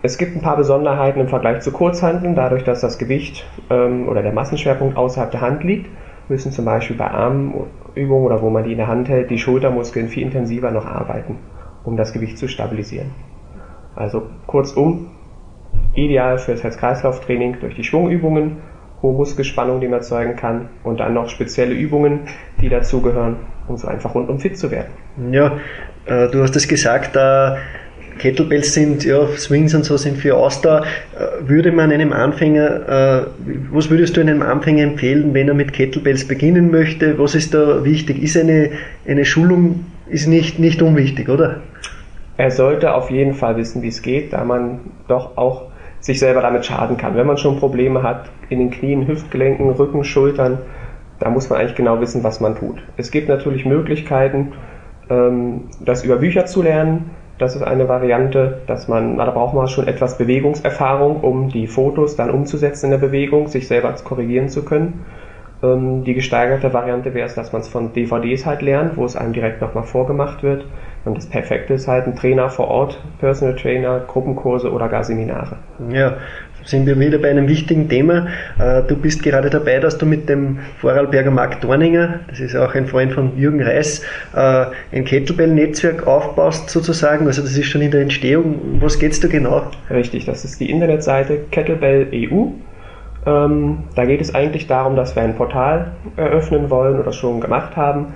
es 0.00 0.16
gibt 0.16 0.36
ein 0.36 0.42
paar 0.42 0.56
Besonderheiten 0.56 1.20
im 1.20 1.28
Vergleich 1.28 1.60
zu 1.60 1.72
Kurzhandeln. 1.72 2.36
Dadurch, 2.36 2.62
dass 2.64 2.80
das 2.80 2.98
Gewicht 2.98 3.44
ähm, 3.68 4.08
oder 4.08 4.22
der 4.22 4.32
Massenschwerpunkt 4.32 4.96
außerhalb 4.96 5.30
der 5.30 5.40
Hand 5.40 5.64
liegt, 5.64 5.90
müssen 6.28 6.52
zum 6.52 6.64
Beispiel 6.64 6.96
bei 6.96 7.10
Armübungen 7.98 8.26
oder 8.26 8.42
wo 8.42 8.50
man 8.50 8.64
die 8.64 8.72
in 8.72 8.78
der 8.78 8.86
Hand 8.86 9.08
hält, 9.08 9.30
die 9.30 9.38
Schultermuskeln 9.38 10.08
viel 10.08 10.22
intensiver 10.22 10.70
noch 10.70 10.86
arbeiten, 10.86 11.36
um 11.84 11.96
das 11.96 12.12
Gewicht 12.12 12.38
zu 12.38 12.48
stabilisieren. 12.48 13.10
Also 13.96 14.22
kurzum, 14.46 15.10
ideal 15.94 16.38
für 16.38 16.52
das 16.52 16.62
Herz-Kreislauf-Training 16.62 17.58
durch 17.60 17.74
die 17.74 17.84
Schwungübungen, 17.84 18.58
hohe 19.02 19.14
Muskelspannung, 19.14 19.80
die 19.80 19.88
man 19.88 19.98
erzeugen 19.98 20.36
kann 20.36 20.68
und 20.84 21.00
dann 21.00 21.14
noch 21.14 21.28
spezielle 21.28 21.74
Übungen, 21.74 22.20
die 22.60 22.68
dazugehören, 22.68 23.36
um 23.66 23.76
so 23.76 23.88
einfach 23.88 24.14
rundum 24.14 24.38
fit 24.38 24.56
zu 24.56 24.70
werden. 24.70 24.92
Ja, 25.32 25.58
äh, 26.06 26.28
du 26.28 26.42
hast 26.42 26.54
es 26.56 26.68
gesagt, 26.68 27.16
äh, 27.16 27.56
Kettlebells 28.18 28.74
sind, 28.74 29.04
ja, 29.04 29.26
Swings 29.36 29.74
und 29.74 29.84
so 29.84 29.96
sind 29.96 30.18
für 30.18 30.36
Ausdauer. 30.36 30.84
Äh, 31.16 31.48
würde 31.48 31.72
man 31.72 31.92
einem 31.92 32.12
Anfänger, 32.12 32.88
äh, 32.88 33.26
was 33.70 33.90
würdest 33.90 34.16
du 34.16 34.20
einem 34.20 34.42
Anfänger 34.42 34.82
empfehlen, 34.82 35.32
wenn 35.34 35.48
er 35.48 35.54
mit 35.54 35.72
Kettlebells 35.72 36.26
beginnen 36.26 36.70
möchte? 36.70 37.18
Was 37.18 37.34
ist 37.34 37.54
da 37.54 37.84
wichtig? 37.84 38.22
Ist 38.22 38.36
eine, 38.36 38.70
eine 39.06 39.24
Schulung 39.24 39.86
ist 40.08 40.26
nicht, 40.26 40.58
nicht 40.58 40.82
unwichtig, 40.82 41.28
oder? 41.28 41.60
Er 42.36 42.50
sollte 42.50 42.94
auf 42.94 43.10
jeden 43.10 43.34
Fall 43.34 43.56
wissen, 43.56 43.82
wie 43.82 43.88
es 43.88 44.02
geht, 44.02 44.32
da 44.32 44.44
man 44.44 44.80
doch 45.08 45.36
auch 45.36 45.68
sich 46.00 46.18
selber 46.18 46.42
damit 46.42 46.64
schaden 46.64 46.96
kann. 46.96 47.16
Wenn 47.16 47.26
man 47.26 47.36
schon 47.36 47.58
Probleme 47.58 48.02
hat 48.02 48.30
in 48.48 48.60
den 48.60 48.70
Knien, 48.70 49.06
Hüftgelenken, 49.06 49.70
Rücken, 49.70 50.04
Schultern, 50.04 50.58
da 51.18 51.30
muss 51.30 51.50
man 51.50 51.58
eigentlich 51.58 51.74
genau 51.74 52.00
wissen, 52.00 52.22
was 52.22 52.40
man 52.40 52.56
tut. 52.56 52.76
Es 52.96 53.10
gibt 53.10 53.28
natürlich 53.28 53.66
Möglichkeiten, 53.66 54.52
ähm, 55.10 55.62
das 55.80 56.04
über 56.04 56.16
Bücher 56.16 56.46
zu 56.46 56.62
lernen. 56.62 57.10
Das 57.38 57.54
ist 57.54 57.62
eine 57.62 57.88
Variante, 57.88 58.62
dass 58.66 58.88
man, 58.88 59.16
da 59.16 59.30
braucht 59.30 59.54
man 59.54 59.68
schon 59.68 59.86
etwas 59.86 60.18
Bewegungserfahrung, 60.18 61.20
um 61.20 61.48
die 61.48 61.68
Fotos 61.68 62.16
dann 62.16 62.30
umzusetzen 62.30 62.86
in 62.86 62.90
der 62.92 62.98
Bewegung, 62.98 63.46
sich 63.46 63.68
selber 63.68 63.94
korrigieren 64.04 64.48
zu 64.48 64.64
können. 64.64 65.04
Ähm, 65.62 66.04
die 66.04 66.14
gesteigerte 66.14 66.72
Variante 66.72 67.14
wäre 67.14 67.26
es, 67.26 67.34
dass 67.34 67.52
man 67.52 67.62
es 67.62 67.68
von 67.68 67.92
DVDs 67.92 68.46
halt 68.46 68.62
lernt, 68.62 68.96
wo 68.96 69.04
es 69.04 69.16
einem 69.16 69.32
direkt 69.32 69.60
nochmal 69.60 69.84
vorgemacht 69.84 70.42
wird. 70.42 70.64
Und 71.04 71.16
das 71.16 71.26
Perfekte 71.26 71.74
ist 71.74 71.88
halt 71.88 72.06
ein 72.06 72.16
Trainer 72.16 72.50
vor 72.50 72.68
Ort, 72.68 73.02
Personal 73.18 73.56
Trainer, 73.56 74.00
Gruppenkurse 74.00 74.70
oder 74.72 74.88
gar 74.88 75.04
Seminare. 75.04 75.56
Ja, 75.90 76.14
sind 76.68 76.86
wir 76.86 77.00
wieder 77.00 77.18
bei 77.18 77.30
einem 77.30 77.48
wichtigen 77.48 77.88
Thema. 77.88 78.26
Äh, 78.58 78.82
du 78.82 78.96
bist 78.96 79.22
gerade 79.22 79.48
dabei, 79.48 79.78
dass 79.80 79.96
du 79.96 80.04
mit 80.04 80.28
dem 80.28 80.58
Vorarlberger 80.80 81.30
Marc 81.30 81.62
Dorninger, 81.62 82.20
das 82.28 82.40
ist 82.40 82.54
auch 82.54 82.74
ein 82.74 82.86
Freund 82.86 83.12
von 83.12 83.38
Jürgen 83.38 83.62
Reis, 83.62 84.02
äh, 84.36 84.66
ein 84.92 85.04
Kettlebell-Netzwerk 85.06 86.06
aufbaust 86.06 86.68
sozusagen. 86.68 87.26
Also 87.26 87.40
das 87.40 87.56
ist 87.56 87.66
schon 87.66 87.80
in 87.80 87.90
der 87.90 88.02
Entstehung. 88.02 88.80
Was 88.80 88.98
geht's 88.98 89.18
da 89.18 89.28
genau? 89.28 89.62
Richtig, 89.88 90.26
das 90.26 90.44
ist 90.44 90.60
die 90.60 90.70
Internetseite 90.70 91.38
Kettlebell 91.50 92.08
EU. 92.12 92.48
Ähm, 93.26 93.84
da 93.94 94.04
geht 94.04 94.20
es 94.20 94.34
eigentlich 94.34 94.66
darum, 94.66 94.94
dass 94.94 95.16
wir 95.16 95.22
ein 95.22 95.36
Portal 95.36 95.92
eröffnen 96.16 96.68
wollen 96.68 97.00
oder 97.00 97.12
schon 97.12 97.40
gemacht 97.40 97.76
haben, 97.76 98.14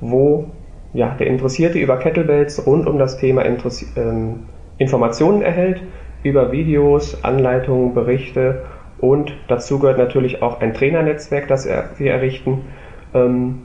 wo 0.00 0.50
ja, 0.94 1.14
der 1.18 1.26
Interessierte 1.26 1.78
über 1.78 1.98
Kettlebells 1.98 2.66
rund 2.66 2.86
um 2.86 2.98
das 2.98 3.18
Thema 3.18 3.42
Interessi 3.42 3.86
ähm, 3.96 4.44
Informationen 4.78 5.42
erhält 5.42 5.82
über 6.24 6.50
Videos, 6.50 7.22
Anleitungen, 7.22 7.94
Berichte 7.94 8.64
und 8.98 9.32
dazu 9.48 9.78
gehört 9.78 9.98
natürlich 9.98 10.42
auch 10.42 10.60
ein 10.60 10.74
Trainernetzwerk, 10.74 11.46
das 11.46 11.66
wir 11.66 12.10
errichten. 12.10 12.62
Ähm, 13.14 13.62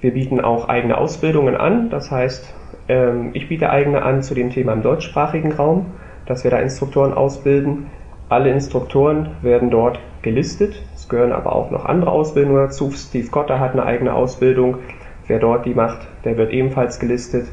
wir 0.00 0.12
bieten 0.12 0.40
auch 0.40 0.68
eigene 0.68 0.98
Ausbildungen 0.98 1.56
an, 1.56 1.90
das 1.90 2.10
heißt, 2.10 2.54
ähm, 2.88 3.30
ich 3.32 3.48
biete 3.48 3.70
eigene 3.70 4.02
an 4.02 4.22
zu 4.22 4.34
dem 4.34 4.50
Thema 4.50 4.74
im 4.74 4.82
deutschsprachigen 4.82 5.52
Raum, 5.52 5.86
dass 6.26 6.44
wir 6.44 6.50
da 6.50 6.58
Instruktoren 6.58 7.14
ausbilden. 7.14 7.86
Alle 8.28 8.50
Instruktoren 8.50 9.30
werden 9.42 9.70
dort 9.70 9.98
gelistet. 10.22 10.82
Es 10.94 11.08
gehören 11.08 11.32
aber 11.32 11.54
auch 11.54 11.70
noch 11.70 11.86
andere 11.86 12.10
Ausbildungen 12.10 12.66
dazu. 12.66 12.90
Steve 12.90 13.28
Cotter 13.28 13.60
hat 13.60 13.72
eine 13.72 13.84
eigene 13.84 14.12
Ausbildung. 14.14 14.78
Wer 15.26 15.38
dort 15.38 15.64
die 15.64 15.74
macht, 15.74 16.06
der 16.24 16.36
wird 16.36 16.52
ebenfalls 16.52 16.98
gelistet. 16.98 17.46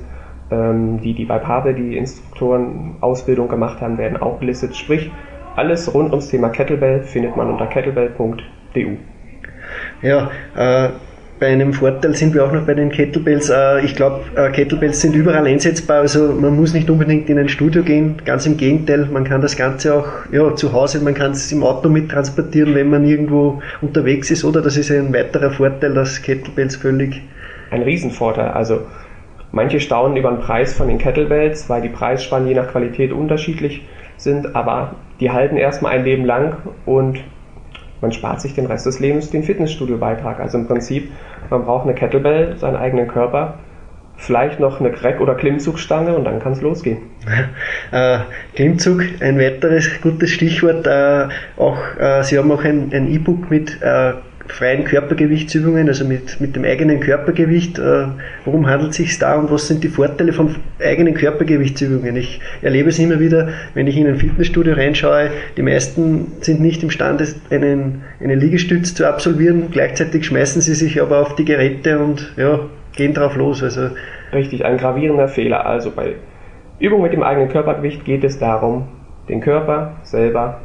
Ähm, 0.54 1.02
die, 1.02 1.14
die 1.14 1.26
bei 1.26 1.40
Pavel 1.40 1.74
die 1.74 1.98
Instruktoren-Ausbildung 1.98 3.48
gemacht 3.48 3.82
haben, 3.82 3.98
werden 3.98 4.22
auch 4.22 4.40
gelistet. 4.40 4.76
Sprich, 4.76 5.10
alles 5.56 5.92
rund 5.94 6.12
ums 6.12 6.28
Thema 6.28 6.50
Kettlebell 6.50 7.02
findet 7.02 7.36
man 7.36 7.50
unter 7.50 7.66
kettlebell.du. 7.66 8.98
Ja, 10.02 10.30
äh, 10.56 10.90
bei 11.40 11.48
einem 11.48 11.74
Vorteil 11.74 12.16
sind 12.16 12.36
wir 12.36 12.46
auch 12.46 12.52
noch 12.52 12.66
bei 12.66 12.76
den 12.76 12.92
Kettlebells. 12.92 13.50
Äh, 13.50 13.84
ich 13.84 13.96
glaube, 13.96 14.22
äh, 14.36 14.52
Kettlebells 14.52 15.02
sind 15.02 15.16
überall 15.16 15.48
einsetzbar, 15.48 16.02
also 16.02 16.32
man 16.34 16.56
muss 16.56 16.74
nicht 16.74 16.90
unbedingt 16.90 17.30
in 17.30 17.40
ein 17.40 17.50
Studio 17.50 17.82
gehen. 17.82 18.18
Ganz 18.24 18.46
im 18.46 18.56
Gegenteil, 18.58 19.08
man 19.12 19.24
kann 19.24 19.42
das 19.42 19.56
Ganze 19.56 19.96
auch 19.96 20.08
ja, 20.32 20.56
zu 20.56 20.72
Hause, 20.72 21.00
man 21.02 21.16
kann 21.16 21.32
es 21.32 21.52
im 21.52 21.64
Auto 21.64 21.90
mittransportieren, 21.90 22.76
wenn 22.76 22.90
man 22.90 23.06
irgendwo 23.06 23.62
unterwegs 23.82 24.30
ist, 24.30 24.44
oder? 24.44 24.62
Das 24.62 24.78
ist 24.78 24.92
ein 24.92 25.14
weiterer 25.14 25.50
Vorteil, 25.50 25.94
dass 25.94 26.22
Kettlebells 26.22 26.76
völlig. 26.76 27.22
Ein 27.72 27.82
Riesenvorteil. 27.82 28.50
Also 28.50 28.82
Manche 29.56 29.80
staunen 29.80 30.18
über 30.18 30.32
den 30.32 30.40
Preis 30.40 30.74
von 30.74 30.88
den 30.88 30.98
Kettlebells, 30.98 31.70
weil 31.70 31.84
die 31.84 31.90
Preisspannen 31.90 32.48
je 32.48 32.56
nach 32.56 32.70
Qualität 32.70 33.12
unterschiedlich 33.14 33.88
sind, 34.18 34.56
aber 34.56 34.96
die 35.20 35.30
halten 35.30 35.58
erstmal 35.58 35.94
ein 35.94 36.04
Leben 36.04 36.26
lang 36.26 36.58
und 36.88 37.24
man 38.02 38.12
spart 38.12 38.42
sich 38.42 38.56
den 38.56 38.66
Rest 38.66 38.88
des 38.88 39.00
Lebens 39.00 39.30
den 39.30 39.44
Fitnessstudio-Beitrag. 39.44 40.40
Also 40.40 40.58
im 40.58 40.66
Prinzip, 40.68 41.12
man 41.52 41.66
braucht 41.66 41.84
eine 41.84 41.94
Kettlebell, 41.94 42.58
seinen 42.58 42.78
eigenen 42.78 43.08
Körper, 43.08 43.60
vielleicht 44.18 44.60
noch 44.60 44.80
eine 44.80 44.92
Crack- 44.92 45.22
oder 45.22 45.36
Klimmzugstange 45.36 46.16
und 46.16 46.24
dann 46.24 46.40
kann 46.40 46.54
es 46.54 46.62
losgehen. 46.62 46.98
Äh, 47.92 48.22
Klimmzug, 48.56 49.04
ein 49.20 49.38
weiteres 49.38 50.02
gutes 50.02 50.32
Stichwort. 50.32 50.88
Äh, 50.88 51.28
auch, 51.58 51.78
äh, 52.00 52.24
Sie 52.24 52.40
haben 52.40 52.52
auch 52.52 52.64
ein 52.64 52.92
E-Book 52.92 53.52
mit 53.52 53.80
äh, 53.84 54.14
freien 54.48 54.84
Körpergewichtsübungen, 54.84 55.88
also 55.88 56.06
mit, 56.06 56.40
mit 56.42 56.56
dem 56.56 56.66
eigenen 56.66 57.00
Körpergewicht. 57.00 57.80
Äh, 57.80 58.08
worum 58.46 58.68
handelt 58.68 58.92
es 58.92 58.98
sich 58.98 59.18
da 59.20 59.36
und 59.36 59.52
was 59.52 59.68
sind 59.68 59.84
die 59.84 59.88
Vorteile 59.88 60.34
von 60.34 60.56
eigenen 60.80 61.14
Körpergewichtsübungen? 61.14 62.16
Ich 62.16 62.40
erlebe 62.62 62.90
es 62.90 63.00
immer 63.00 63.20
wieder, 63.20 63.50
wenn 63.74 63.88
ich 63.88 63.98
in 63.98 64.08
ein 64.08 64.18
Fitnessstudio 64.18 64.74
reinschaue, 64.74 65.32
die 65.58 65.62
meisten 65.62 66.34
sind 66.42 66.60
nicht 66.62 66.84
imstande, 66.84 67.28
einen, 67.50 68.04
einen 68.20 68.40
Liegestütz 68.40 68.94
zu 68.94 69.08
absolvieren, 69.08 69.70
gleichzeitig 69.72 70.26
schmeißen 70.26 70.62
sie 70.62 70.76
sich 70.76 71.02
aber 71.02 71.20
auf 71.20 71.36
die 71.36 71.46
Geräte 71.46 72.00
und 72.00 72.34
ja, 72.38 72.60
gehen 72.96 73.14
drauf 73.14 73.36
los. 73.36 73.64
Also 73.64 73.90
Richtig, 74.34 74.66
ein 74.66 74.78
gravierender 74.78 75.28
Fehler. 75.28 75.66
Also 75.66 75.92
bei 75.92 76.16
Übungen 76.80 77.04
mit 77.04 77.14
dem 77.14 77.24
eigenen 77.24 77.50
Körpergewicht 77.50 78.04
geht 78.04 78.24
es 78.24 78.40
darum, 78.40 78.88
den 79.30 79.42
Körper 79.42 79.94
selber 80.04 80.60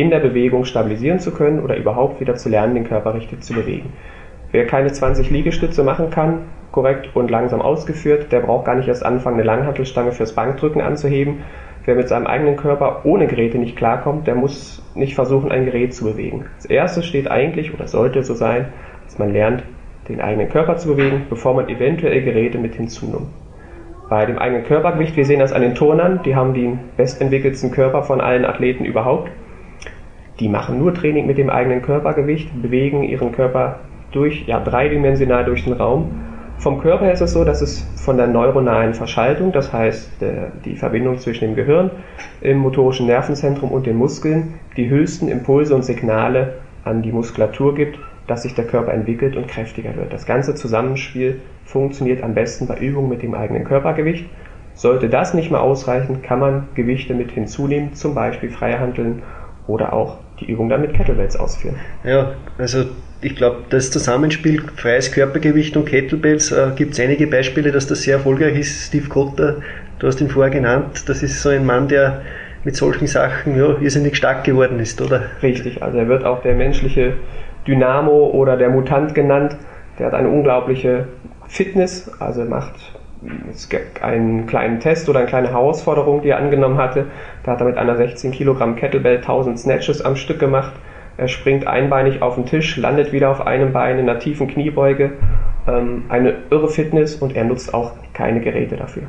in 0.00 0.10
der 0.10 0.20
Bewegung 0.20 0.64
stabilisieren 0.64 1.18
zu 1.18 1.32
können 1.32 1.60
oder 1.60 1.76
überhaupt 1.76 2.20
wieder 2.20 2.34
zu 2.36 2.48
lernen, 2.48 2.74
den 2.74 2.88
Körper 2.88 3.14
richtig 3.14 3.42
zu 3.42 3.52
bewegen. 3.52 3.92
Wer 4.52 4.66
keine 4.66 4.90
20 4.90 5.30
Liegestütze 5.30 5.84
machen 5.84 6.10
kann, 6.10 6.46
korrekt 6.72 7.10
und 7.14 7.30
langsam 7.30 7.60
ausgeführt, 7.60 8.32
der 8.32 8.40
braucht 8.40 8.64
gar 8.64 8.74
nicht 8.74 8.88
erst 8.88 9.04
anfangen, 9.04 9.36
eine 9.36 9.44
Langhantelstange 9.44 10.12
fürs 10.12 10.34
Bankdrücken 10.34 10.80
anzuheben. 10.80 11.42
Wer 11.84 11.94
mit 11.94 12.08
seinem 12.08 12.26
eigenen 12.26 12.56
Körper 12.56 13.00
ohne 13.04 13.26
Geräte 13.26 13.58
nicht 13.58 13.76
klarkommt, 13.76 14.26
der 14.26 14.34
muss 14.34 14.82
nicht 14.94 15.14
versuchen, 15.14 15.52
ein 15.52 15.66
Gerät 15.66 15.94
zu 15.94 16.04
bewegen. 16.04 16.46
Das 16.56 16.66
erste 16.66 17.02
steht 17.02 17.30
eigentlich 17.30 17.72
oder 17.74 17.86
sollte 17.86 18.22
so 18.22 18.34
sein, 18.34 18.66
dass 19.04 19.18
man 19.18 19.32
lernt, 19.32 19.62
den 20.08 20.20
eigenen 20.20 20.48
Körper 20.48 20.76
zu 20.76 20.88
bewegen, 20.88 21.26
bevor 21.28 21.54
man 21.54 21.68
eventuell 21.68 22.22
Geräte 22.22 22.58
mit 22.58 22.74
hinzunimmt. 22.74 23.28
Bei 24.08 24.26
dem 24.26 24.38
eigenen 24.38 24.64
Körpergewicht, 24.64 25.16
wir 25.16 25.24
sehen 25.24 25.38
das 25.38 25.52
an 25.52 25.62
den 25.62 25.76
Turnern, 25.76 26.20
die 26.24 26.34
haben 26.34 26.52
den 26.52 26.80
bestentwickelten 26.96 27.70
Körper 27.70 28.02
von 28.02 28.20
allen 28.20 28.44
Athleten 28.44 28.84
überhaupt. 28.84 29.30
Die 30.40 30.48
machen 30.48 30.78
nur 30.78 30.94
Training 30.94 31.26
mit 31.26 31.38
dem 31.38 31.50
eigenen 31.50 31.82
Körpergewicht, 31.82 32.62
bewegen 32.62 33.02
ihren 33.02 33.32
Körper 33.32 33.80
durch, 34.10 34.46
ja, 34.46 34.58
dreidimensional 34.58 35.44
durch 35.44 35.64
den 35.64 35.74
Raum. 35.74 36.10
Vom 36.56 36.80
Körper 36.80 37.04
her 37.04 37.12
ist 37.12 37.20
es 37.20 37.32
so, 37.32 37.44
dass 37.44 37.62
es 37.62 37.86
von 37.96 38.16
der 38.16 38.26
neuronalen 38.26 38.92
Verschaltung, 38.92 39.52
das 39.52 39.72
heißt 39.72 40.12
die 40.64 40.76
Verbindung 40.76 41.18
zwischen 41.18 41.46
dem 41.46 41.54
Gehirn, 41.54 41.90
im 42.40 42.58
motorischen 42.58 43.06
Nervenzentrum 43.06 43.70
und 43.70 43.86
den 43.86 43.96
Muskeln, 43.96 44.54
die 44.76 44.90
höchsten 44.90 45.28
Impulse 45.28 45.74
und 45.74 45.84
Signale 45.84 46.54
an 46.84 47.02
die 47.02 47.12
Muskulatur 47.12 47.74
gibt, 47.74 47.98
dass 48.26 48.42
sich 48.42 48.54
der 48.54 48.66
Körper 48.66 48.92
entwickelt 48.92 49.36
und 49.36 49.48
kräftiger 49.48 49.96
wird. 49.96 50.12
Das 50.12 50.26
ganze 50.26 50.54
Zusammenspiel 50.54 51.40
funktioniert 51.64 52.22
am 52.22 52.34
besten 52.34 52.66
bei 52.66 52.76
Übungen 52.78 53.08
mit 53.08 53.22
dem 53.22 53.34
eigenen 53.34 53.64
Körpergewicht. 53.64 54.28
Sollte 54.74 55.08
das 55.08 55.34
nicht 55.34 55.50
mehr 55.50 55.62
ausreichen, 55.62 56.22
kann 56.22 56.40
man 56.40 56.68
Gewichte 56.74 57.14
mit 57.14 57.30
hinzunehmen, 57.32 57.94
zum 57.94 58.14
Beispiel 58.14 58.50
Freihandeln 58.50 59.22
oder 59.66 59.92
auch 59.92 60.18
die 60.40 60.50
Übung 60.50 60.68
dann 60.68 60.80
mit 60.80 60.94
Kettlebells 60.94 61.36
ausführen. 61.36 61.76
Ja, 62.04 62.34
also 62.58 62.84
ich 63.22 63.36
glaube, 63.36 63.64
das 63.68 63.90
Zusammenspiel 63.90 64.62
freies 64.76 65.12
Körpergewicht 65.12 65.76
und 65.76 65.84
Kettlebells 65.84 66.52
äh, 66.52 66.70
gibt 66.74 66.94
es 66.94 67.00
einige 67.00 67.26
Beispiele, 67.26 67.70
dass 67.70 67.86
das 67.86 68.02
sehr 68.02 68.16
erfolgreich 68.16 68.58
ist. 68.58 68.86
Steve 68.86 69.08
Cotter, 69.08 69.56
du 69.98 70.06
hast 70.06 70.20
ihn 70.20 70.28
vorher 70.28 70.50
genannt, 70.50 71.08
das 71.08 71.22
ist 71.22 71.42
so 71.42 71.50
ein 71.50 71.66
Mann, 71.66 71.88
der 71.88 72.22
mit 72.64 72.76
solchen 72.76 73.06
Sachen 73.06 73.56
ja, 73.56 73.76
irrsinnig 73.80 74.16
stark 74.16 74.44
geworden 74.44 74.80
ist, 74.80 75.00
oder? 75.00 75.22
Richtig, 75.42 75.82
also 75.82 75.98
er 75.98 76.08
wird 76.08 76.24
auch 76.24 76.42
der 76.42 76.54
menschliche 76.54 77.14
Dynamo 77.66 78.30
oder 78.30 78.56
der 78.56 78.70
Mutant 78.70 79.14
genannt. 79.14 79.56
Der 79.98 80.06
hat 80.06 80.14
eine 80.14 80.28
unglaubliche 80.28 81.08
Fitness, 81.48 82.10
also 82.20 82.44
macht 82.44 82.99
es 83.50 83.68
gibt 83.68 84.02
einen 84.02 84.46
kleinen 84.46 84.80
Test 84.80 85.08
oder 85.08 85.20
eine 85.20 85.28
kleine 85.28 85.50
Herausforderung, 85.50 86.22
die 86.22 86.30
er 86.30 86.38
angenommen 86.38 86.78
hatte. 86.78 87.06
Da 87.42 87.52
hat 87.52 87.60
er 87.60 87.66
mit 87.66 87.76
einer 87.76 87.96
16 87.96 88.30
Kilogramm 88.32 88.76
Kettlebell 88.76 89.18
1000 89.18 89.58
Snatches 89.58 90.02
am 90.02 90.16
Stück 90.16 90.38
gemacht. 90.38 90.72
Er 91.16 91.28
springt 91.28 91.66
einbeinig 91.66 92.22
auf 92.22 92.36
den 92.36 92.46
Tisch, 92.46 92.76
landet 92.78 93.12
wieder 93.12 93.30
auf 93.30 93.46
einem 93.46 93.72
Bein 93.72 93.98
in 93.98 94.08
einer 94.08 94.18
tiefen 94.18 94.48
Kniebeuge. 94.48 95.12
Ähm, 95.68 96.04
eine 96.08 96.34
irre 96.50 96.68
Fitness 96.68 97.16
und 97.16 97.36
er 97.36 97.44
nutzt 97.44 97.74
auch 97.74 97.92
keine 98.14 98.40
Geräte 98.40 98.76
dafür. 98.76 99.02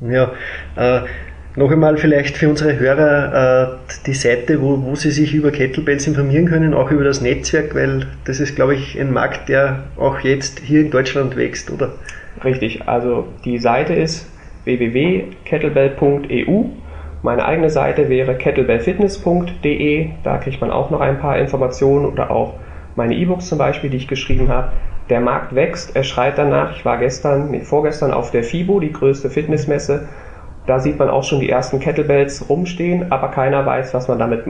Ja, 0.00 0.30
äh, 0.76 1.00
noch 1.56 1.70
einmal 1.70 1.96
vielleicht 1.96 2.36
für 2.36 2.48
unsere 2.48 2.78
Hörer 2.78 3.72
äh, 3.72 3.76
die 4.06 4.14
Seite, 4.14 4.62
wo, 4.62 4.82
wo 4.82 4.94
sie 4.94 5.10
sich 5.10 5.34
über 5.34 5.50
Kettlebells 5.50 6.06
informieren 6.06 6.46
können, 6.46 6.74
auch 6.74 6.90
über 6.90 7.04
das 7.04 7.20
Netzwerk, 7.20 7.74
weil 7.74 8.06
das 8.24 8.40
ist, 8.40 8.54
glaube 8.54 8.74
ich, 8.74 9.00
ein 9.00 9.12
Markt, 9.12 9.48
der 9.48 9.84
auch 9.96 10.20
jetzt 10.20 10.60
hier 10.60 10.82
in 10.82 10.90
Deutschland 10.90 11.36
wächst, 11.36 11.70
oder? 11.70 11.92
Richtig, 12.44 12.86
also 12.86 13.26
die 13.44 13.58
Seite 13.58 13.94
ist 13.94 14.30
www.kettlebell.eu. 14.64 16.64
Meine 17.22 17.44
eigene 17.44 17.70
Seite 17.70 18.08
wäre 18.08 18.36
kettlebellfitness.de. 18.36 20.10
Da 20.22 20.38
kriegt 20.38 20.60
man 20.60 20.70
auch 20.70 20.90
noch 20.90 21.00
ein 21.00 21.18
paar 21.18 21.36
Informationen 21.38 22.06
oder 22.06 22.30
auch 22.30 22.54
meine 22.94 23.16
E-Books 23.16 23.48
zum 23.48 23.58
Beispiel, 23.58 23.90
die 23.90 23.96
ich 23.96 24.06
geschrieben 24.06 24.48
habe. 24.48 24.70
Der 25.10 25.20
Markt 25.20 25.52
wächst, 25.54 25.96
er 25.96 26.04
schreit 26.04 26.38
danach. 26.38 26.76
Ich 26.76 26.84
war 26.84 26.98
gestern, 26.98 27.50
nee, 27.50 27.60
vorgestern 27.60 28.12
auf 28.12 28.30
der 28.30 28.44
FIBO, 28.44 28.78
die 28.78 28.92
größte 28.92 29.30
Fitnessmesse. 29.30 30.06
Da 30.68 30.78
sieht 30.78 30.98
man 30.98 31.08
auch 31.08 31.24
schon 31.24 31.40
die 31.40 31.48
ersten 31.48 31.80
Kettlebells 31.80 32.46
rumstehen, 32.50 33.10
aber 33.10 33.28
keiner 33.28 33.64
weiß, 33.64 33.94
was 33.94 34.06
man 34.06 34.18
damit 34.18 34.44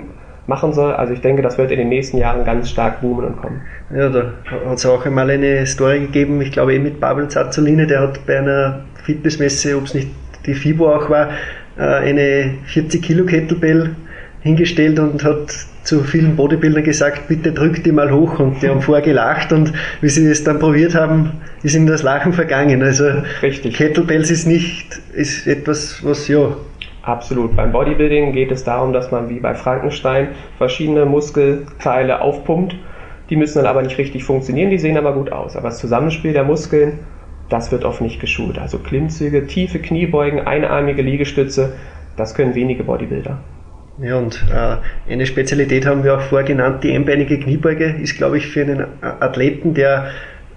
machen 0.49 0.73
soll. 0.73 0.93
Also 0.93 1.13
ich 1.13 1.21
denke, 1.21 1.43
das 1.43 1.59
wird 1.59 1.71
in 1.71 1.79
den 1.79 1.89
nächsten 1.89 2.19
Jahren 2.19 2.45
ganz 2.45 2.71
stark 2.71 3.01
boomen 3.01 3.25
und 3.25 3.37
kommen. 3.41 3.61
Ja, 3.95 4.09
da 4.09 4.33
hat 4.69 4.79
es 4.79 4.85
auch 4.85 5.07
einmal 5.07 5.31
eine 5.31 5.65
Story 5.65 6.01
gegeben, 6.01 6.41
ich 6.41 6.51
glaube 6.51 6.75
eh 6.75 6.81
mit 6.81 7.01
Pavel 7.01 7.29
Zazzoline, 7.29 7.87
der 7.87 8.01
hat 8.01 8.27
bei 8.27 8.39
einer 8.39 8.81
Fitnessmesse, 9.05 9.77
ob 9.77 9.85
es 9.85 9.95
nicht 9.95 10.09
die 10.45 10.55
FIBO 10.55 10.93
auch 10.93 11.09
war, 11.09 11.29
äh, 11.79 11.83
eine 11.83 12.55
40 12.65 13.01
Kilo 13.01 13.25
Kettlebell 13.25 13.95
hingestellt 14.41 14.99
und 14.99 15.25
hat 15.25 15.53
zu 15.83 16.05
vielen 16.05 16.37
Bodybuildern 16.37 16.85
gesagt, 16.85 17.29
bitte 17.29 17.53
drückt 17.53 17.87
die 17.87 17.93
mal 17.93 18.13
hoch 18.13 18.39
und 18.39 18.63
die 18.63 18.69
haben 18.69 18.83
vorher 18.83 19.05
gelacht 19.05 19.53
und 19.53 19.73
wie 20.01 20.09
sie 20.09 20.27
es 20.27 20.45
dann 20.45 20.59
probiert 20.59 20.95
haben, 20.95 21.33
ist 21.63 21.75
ihnen 21.75 21.87
das 21.87 22.03
Lachen 22.03 22.33
vergangen. 22.33 22.83
Also 22.83 23.05
Richtig. 23.43 23.77
Kettlebells 23.77 24.31
ist 24.31 24.47
nicht, 24.47 25.01
ist 25.15 25.47
etwas, 25.47 26.05
was 26.05 26.29
ja 26.29 26.55
Absolut. 27.09 27.57
Beim 27.57 27.73
Bodybuilding 27.73 28.33
geht 28.33 28.53
es 28.53 28.65
darum, 28.65 28.93
dass 28.93 29.11
man 29.11 29.31
wie 29.31 29.41
bei 29.41 29.55
Frankenstein 29.55 30.29
verschiedene 30.59 31.07
Muskelteile 31.07 32.21
aufpumpt. 32.21 32.77
Die 33.31 33.37
müssen 33.37 33.59
dann 33.59 33.67
aber 33.67 33.81
nicht 33.81 33.97
richtig 33.97 34.25
funktionieren, 34.25 34.69
die 34.69 34.77
sehen 34.77 34.99
aber 34.99 35.15
gut 35.15 35.33
aus. 35.33 35.57
Aber 35.57 35.69
das 35.69 35.79
Zusammenspiel 35.79 36.35
der 36.35 36.45
Muskeln, 36.45 36.99
das 37.49 37.73
wird 37.73 37.87
oft 37.87 38.03
nicht 38.03 38.21
geschult. 38.21 38.59
Also 38.59 38.79
Klimmzüge, 38.79 39.47
tiefe 39.47 39.79
Kniebeugen, 39.79 40.47
einarmige 40.47 41.01
Liegestütze, 41.01 41.73
das 42.17 42.35
können 42.35 42.55
wenige 42.55 42.85
Bodybuilder. 42.85 43.39
Ja, 44.01 44.17
und 44.17 44.45
äh, 44.53 45.13
eine 45.13 45.27
Spezialität 45.27 45.85
haben 45.87 46.05
wir 46.05 46.17
auch 46.17 46.21
vorgenannt, 46.21 46.85
die 46.85 46.95
einbeinige 46.95 47.39
Kniebeuge 47.41 47.97
ist, 48.01 48.17
glaube 48.17 48.39
ich, 48.39 48.47
für 48.47 48.63
einen 48.63 48.87
Athleten, 49.01 49.75
der 49.75 50.11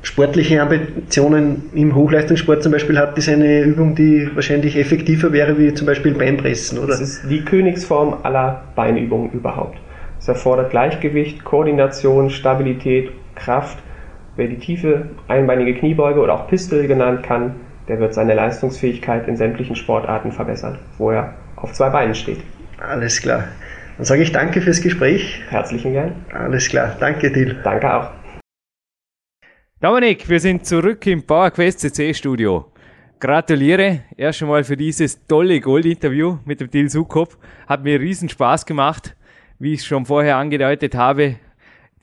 sportliche 0.03 0.61
Ambitionen 0.61 1.69
im 1.73 1.95
Hochleistungssport 1.95 2.63
zum 2.63 2.71
Beispiel 2.71 2.97
hat, 2.97 3.17
ist 3.17 3.29
eine 3.29 3.61
Übung, 3.61 3.95
die 3.95 4.29
wahrscheinlich 4.33 4.77
effektiver 4.77 5.31
wäre 5.31 5.57
wie 5.57 5.73
zum 5.73 5.87
Beispiel 5.87 6.13
Beinpressen, 6.13 6.79
oder? 6.79 6.87
Das 6.87 7.01
ist 7.01 7.29
die 7.29 7.43
Königsform 7.43 8.17
aller 8.23 8.63
Beinübungen 8.75 9.31
überhaupt. 9.31 9.77
Es 10.19 10.27
erfordert 10.27 10.69
Gleichgewicht, 10.69 11.43
Koordination, 11.43 12.29
Stabilität, 12.29 13.11
Kraft. 13.35 13.79
Wer 14.35 14.47
die 14.47 14.57
tiefe 14.57 15.07
einbeinige 15.27 15.73
Kniebeuge 15.73 16.19
oder 16.19 16.33
auch 16.33 16.47
Pistol 16.47 16.87
genannt 16.87 17.23
kann, 17.23 17.55
der 17.87 17.99
wird 17.99 18.13
seine 18.13 18.35
Leistungsfähigkeit 18.35 19.27
in 19.27 19.35
sämtlichen 19.35 19.75
Sportarten 19.75 20.31
verbessern, 20.31 20.77
wo 20.97 21.11
er 21.11 21.33
auf 21.55 21.73
zwei 21.73 21.89
Beinen 21.89 22.15
steht. 22.15 22.39
Alles 22.81 23.21
klar. 23.21 23.47
Dann 23.97 24.05
sage 24.05 24.23
ich 24.23 24.31
danke 24.31 24.61
fürs 24.61 24.81
Gespräch. 24.81 25.39
Herzlichen 25.49 25.93
Dank. 25.93 26.15
Alles 26.33 26.67
klar. 26.67 26.97
Danke, 26.99 27.31
Dil. 27.31 27.59
Danke 27.63 27.93
auch. 27.93 28.09
Dominik, 29.79 30.27
wir 30.27 30.39
sind 30.39 30.65
zurück 30.65 31.05
im 31.05 31.23
PowerQuest 31.23 31.79
CC 31.79 32.13
Studio. 32.13 32.71
Gratuliere 33.19 34.01
erst 34.17 34.41
einmal 34.41 34.63
für 34.63 34.75
dieses 34.75 35.27
tolle 35.27 35.59
Gold-Interview 35.59 36.39
mit 36.45 36.59
dem 36.59 36.71
Til 36.71 36.89
Sukop. 36.89 37.37
Hat 37.67 37.83
mir 37.83 37.99
riesen 37.99 38.29
Spaß 38.29 38.65
gemacht, 38.65 39.15
wie 39.59 39.73
ich 39.73 39.81
es 39.81 39.85
schon 39.85 40.07
vorher 40.07 40.37
angedeutet 40.37 40.95
habe. 40.95 41.35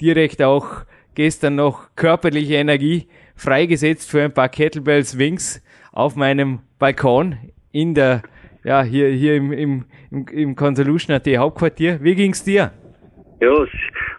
Direkt 0.00 0.40
auch 0.42 0.84
gestern 1.14 1.56
noch 1.56 1.88
körperliche 1.96 2.54
Energie 2.54 3.08
freigesetzt 3.34 4.08
für 4.08 4.22
ein 4.22 4.32
paar 4.32 4.48
Kettlebell 4.48 5.04
Swings 5.04 5.60
auf 5.90 6.14
meinem 6.14 6.60
Balkon 6.78 7.36
in 7.72 7.94
der, 7.94 8.22
ja, 8.68 8.82
hier, 8.82 9.08
hier 9.08 9.34
im, 9.36 9.50
im, 9.50 9.84
im, 10.10 10.26
im 10.30 10.54
Consolution 10.54 11.16
AT 11.16 11.26
Hauptquartier. 11.26 12.00
Wie 12.02 12.14
ging's 12.14 12.44
dir? 12.44 12.70
Ja, 13.40 13.66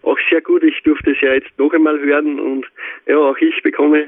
auch 0.02 0.18
sehr 0.28 0.42
gut. 0.42 0.64
Ich 0.64 0.82
durfte 0.84 1.12
es 1.12 1.22
ja 1.22 1.34
jetzt 1.34 1.52
noch 1.60 1.72
einmal 1.72 2.00
hören 2.00 2.40
und 2.40 2.66
ja, 3.06 3.18
auch 3.18 3.38
ich 3.38 3.62
bekomme 3.62 4.08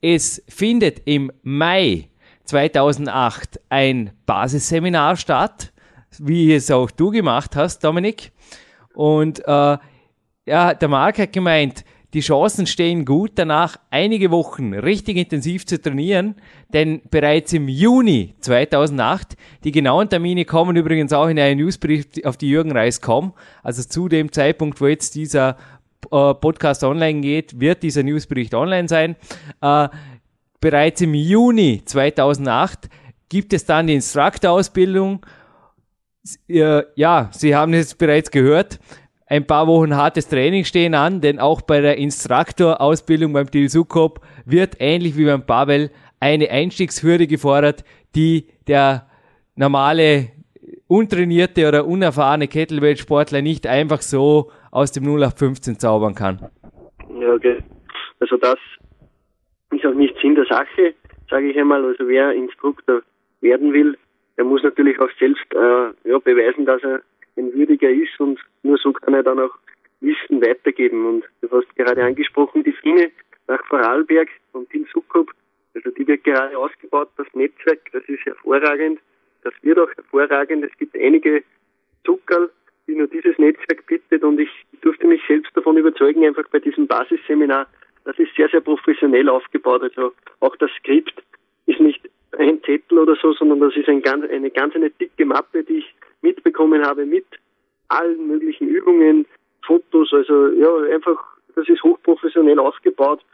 Es 0.01 0.41
findet 0.47 1.03
im 1.07 1.33
Mai 1.43 2.11
2008 2.45 3.59
ein 3.71 4.13
Basisseminar 4.25 5.17
statt, 5.17 5.73
wie 6.21 6.55
es 6.55 6.71
auch 6.71 6.93
du 6.93 7.11
gemacht 7.11 7.57
hast, 7.57 7.83
Dominik. 7.83 8.31
Und 8.95 9.41
äh, 9.41 9.79
ja, 10.47 10.75
der 10.75 10.89
Marc 10.89 11.19
hat 11.19 11.33
gemeint, 11.33 11.85
die 12.15 12.21
Chancen 12.21 12.67
stehen 12.67 13.05
gut, 13.05 13.33
danach 13.35 13.77
einige 13.91 14.31
Wochen 14.31 14.73
richtig 14.73 15.17
intensiv 15.17 15.67
zu 15.67 15.83
trainieren, 15.83 16.37
denn 16.73 17.03
bereits 17.11 17.53
im 17.53 17.69
Juni 17.69 18.37
2008, 18.41 19.37
die 19.65 19.73
genauen 19.73 20.09
Termine 20.09 20.45
kommen 20.45 20.77
übrigens 20.77 21.13
auch 21.13 21.27
in 21.27 21.39
einem 21.41 21.59
Newsbrief 21.59 22.07
auf 22.25 22.37
die 22.37 22.49
Jürgen 22.49 22.71
Reis.com, 22.71 23.33
also 23.65 23.83
zu 23.83 24.09
dem 24.09 24.31
Zeitpunkt, 24.31 24.81
wo 24.81 24.87
jetzt 24.87 25.17
dieser 25.17 25.57
äh, 26.13 26.35
Podcast 26.35 26.85
online 26.85 27.21
geht, 27.21 27.59
wird 27.59 27.83
dieser 27.83 28.05
Newsbericht 28.05 28.55
online 28.55 28.87
sein. 28.87 29.17
Äh, 29.61 29.89
bereits 30.61 31.01
im 31.01 31.15
Juni 31.15 31.83
2008 31.85 32.89
gibt 33.29 33.53
es 33.53 33.65
dann 33.65 33.89
die 33.89 33.95
Instructor-Ausbildung. 33.95 35.27
Ja, 36.47 37.29
Sie 37.33 37.55
haben 37.55 37.75
es 37.75 37.95
bereits 37.95 38.31
gehört. 38.31 38.79
Ein 39.27 39.47
paar 39.47 39.67
Wochen 39.67 39.97
hartes 39.97 40.29
Training 40.29 40.65
stehen 40.65 40.95
an, 40.95 41.21
denn 41.21 41.39
auch 41.39 41.63
bei 41.63 41.81
der 41.81 41.97
Instructor-Ausbildung 41.97 43.33
beim 43.33 43.47
Sukop 43.69 44.21
wird 44.45 44.77
ähnlich 44.81 45.17
wie 45.17 45.25
beim 45.25 45.47
Pavel 45.47 45.91
eine 46.21 46.51
Einstiegshürde 46.51 47.27
gefordert, 47.27 47.85
die 48.15 48.49
der 48.69 49.07
normale 49.57 50.29
untrainierte 50.89 51.67
oder 51.67 51.87
unerfahrene 51.87 52.49
Kettlebell-Sportler 52.49 53.41
nicht 53.41 53.67
einfach 53.67 54.03
so 54.03 54.51
aus 54.71 54.93
dem 54.93 55.05
0815 55.05 55.79
zaubern 55.79 56.15
kann. 56.15 56.51
Ja, 57.19 57.33
okay. 57.33 57.59
Also 58.21 58.37
das 58.37 58.59
ist 59.71 59.87
auch 59.87 59.95
nicht 59.95 60.15
Sinn 60.21 60.35
der 60.35 60.47
Sache, 60.47 60.95
sage 61.31 61.51
ich 61.51 61.59
einmal. 61.59 61.85
Also 61.85 62.07
wer 62.09 62.33
Instruktor 62.33 63.03
werden 63.41 63.73
will, 63.73 63.97
der 64.37 64.45
muss 64.45 64.63
natürlich 64.63 64.99
auch 64.99 65.11
selbst 65.19 65.45
äh, 65.55 66.09
ja, 66.11 66.19
beweisen, 66.19 66.67
dass 66.67 66.83
er 66.83 67.01
ein 67.37 67.53
würdiger 67.55 67.91
ist 67.91 68.19
und 68.19 68.41
nur 68.63 68.79
so 68.79 68.93
kann 68.93 69.15
er 69.15 69.23
dann 69.23 69.41
auch 69.41 69.55
Wissen 70.01 70.41
weitergeben. 70.41 71.07
Und 71.07 71.25
du 71.41 71.51
hast 71.51 71.75
gerade 71.77 72.05
angesprochen, 72.05 72.65
die 72.65 72.73
Fine 72.73 73.11
nach 73.49 73.65
Vorarlberg 73.67 74.29
und 74.53 74.73
in 74.75 74.87
Sukup, 74.93 75.31
also 75.75 75.91
die 75.91 76.07
wird 76.07 76.25
gerade 76.25 76.57
ausgebaut, 76.57 77.09
das 77.17 77.27
Netzwerk, 77.35 77.81
das 77.93 78.05
ist 78.07 78.25
hervorragend, 78.25 79.01
das 79.43 79.55
wird 79.63 79.79
auch 79.79 79.91
hervorragend. 79.97 80.65
Es 80.65 80.77
gibt 80.79 80.97
einige 80.97 81.43
Zuckerl, 82.05 82.51
die 82.87 82.95
nur 82.95 83.07
dieses 83.07 83.39
Netzwerk 83.39 83.87
bietet 83.87 84.23
und 84.23 84.39
ich 84.39 84.51
durfte 84.83 85.07
mich 85.07 85.23
selbst 85.27 85.57
davon 85.57 85.77
überzeugen, 85.77 86.25
einfach 86.25 86.49
bei 86.51 86.61
diesem 86.61 86.87
Basisseminar, 86.87 87.67
das 88.05 88.19
ist 88.19 88.35
sehr, 88.37 88.49
sehr 88.51 88.61
professionell 88.61 89.29
aufgebaut. 89.29 89.83
Also 89.83 90.13
auch 90.41 90.55
das 90.57 90.71
Skript 90.79 91.15
ist 91.67 91.81
nicht 91.81 92.09
ein 92.39 92.63
Zettel 92.63 92.99
oder 92.99 93.17
so, 93.17 93.33
sondern 93.33 93.61
das 93.61 93.77
ist 93.77 93.89
ein 93.89 94.03
ganz, 94.03 94.29
eine 94.31 94.51
ganz 94.51 94.75
eine 94.75 94.91
dicke 94.91 95.25
Mappe, 95.25 95.65
die 95.65 95.79
ich 95.79 95.95
mitbekommen 96.25 96.85
habe 96.85 97.07
mit 97.07 97.27
allen 97.89 98.27
möglichen 98.27 98.67
Übungen, 98.69 99.27
Fotos. 99.65 100.13
Also 100.13 100.49
ja, 100.49 100.95
einfach, 100.95 101.19
das 101.55 101.69
ist 101.69 101.83
hochprofessionell 101.83 102.59
aufgebaut 102.59 103.25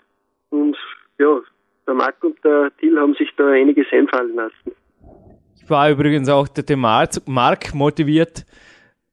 und 0.50 0.76
ja, 1.18 1.40
der 1.87 1.94
Marc 1.94 2.22
und 2.22 2.37
der 2.44 2.70
Till 2.79 2.98
haben 2.98 3.14
sich 3.14 3.31
da 3.37 3.48
einiges 3.48 3.87
einfallen 3.92 4.35
lassen. 4.35 4.72
Ich 5.57 5.70
war 5.70 5.90
übrigens 5.90 6.29
auch 6.29 6.48
der 6.48 6.76
Marc 6.76 7.74
motiviert, 7.74 8.44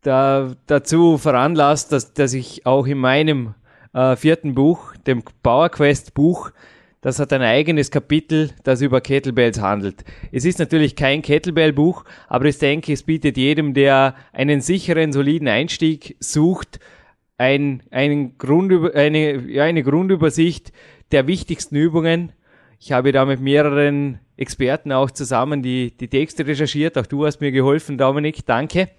da, 0.02 0.54
dazu 0.68 1.18
veranlasst, 1.18 1.92
dass, 1.92 2.14
dass 2.14 2.34
ich 2.34 2.66
auch 2.66 2.88
in 2.88 2.98
meinem 2.98 3.54
äh, 3.94 4.16
vierten 4.16 4.56
Buch, 4.56 4.96
dem 5.06 5.24
Power 5.44 5.70
Quest 5.70 6.14
Buch, 6.14 6.52
das 7.08 7.20
hat 7.20 7.32
ein 7.32 7.42
eigenes 7.42 7.90
Kapitel, 7.90 8.50
das 8.66 8.82
über 8.82 9.00
Kettlebells 9.00 9.62
handelt. 9.62 10.04
Es 10.34 10.44
ist 10.44 10.60
natürlich 10.60 10.98
kein 10.98 11.22
Kettlebell-Buch, 11.22 12.04
aber 12.28 12.44
ich 12.48 12.58
denke, 12.58 12.92
es 12.92 13.04
bietet 13.04 13.38
jedem, 13.38 13.74
der 13.74 14.14
einen 14.34 14.60
sicheren, 14.60 15.14
soliden 15.14 15.48
Einstieg 15.48 16.18
sucht, 16.20 16.82
ein, 17.38 17.82
einen 17.92 18.38
Grundüber, 18.38 18.94
eine, 18.94 19.50
ja, 19.50 19.64
eine 19.64 19.84
Grundübersicht 19.84 20.74
der 21.14 21.28
wichtigsten 21.28 21.78
Übungen. 21.78 22.34
Ich 22.78 22.92
habe 22.92 23.14
da 23.14 23.24
mit 23.24 23.40
mehreren 23.40 24.20
Experten 24.36 24.92
auch 24.92 25.10
zusammen 25.10 25.64
die, 25.64 25.96
die 25.96 26.10
Texte 26.10 26.46
recherchiert. 26.46 26.98
Auch 26.98 27.06
du 27.06 27.26
hast 27.26 27.40
mir 27.40 27.54
geholfen, 27.54 27.98
Dominik. 27.98 28.46
Danke. 28.46 28.90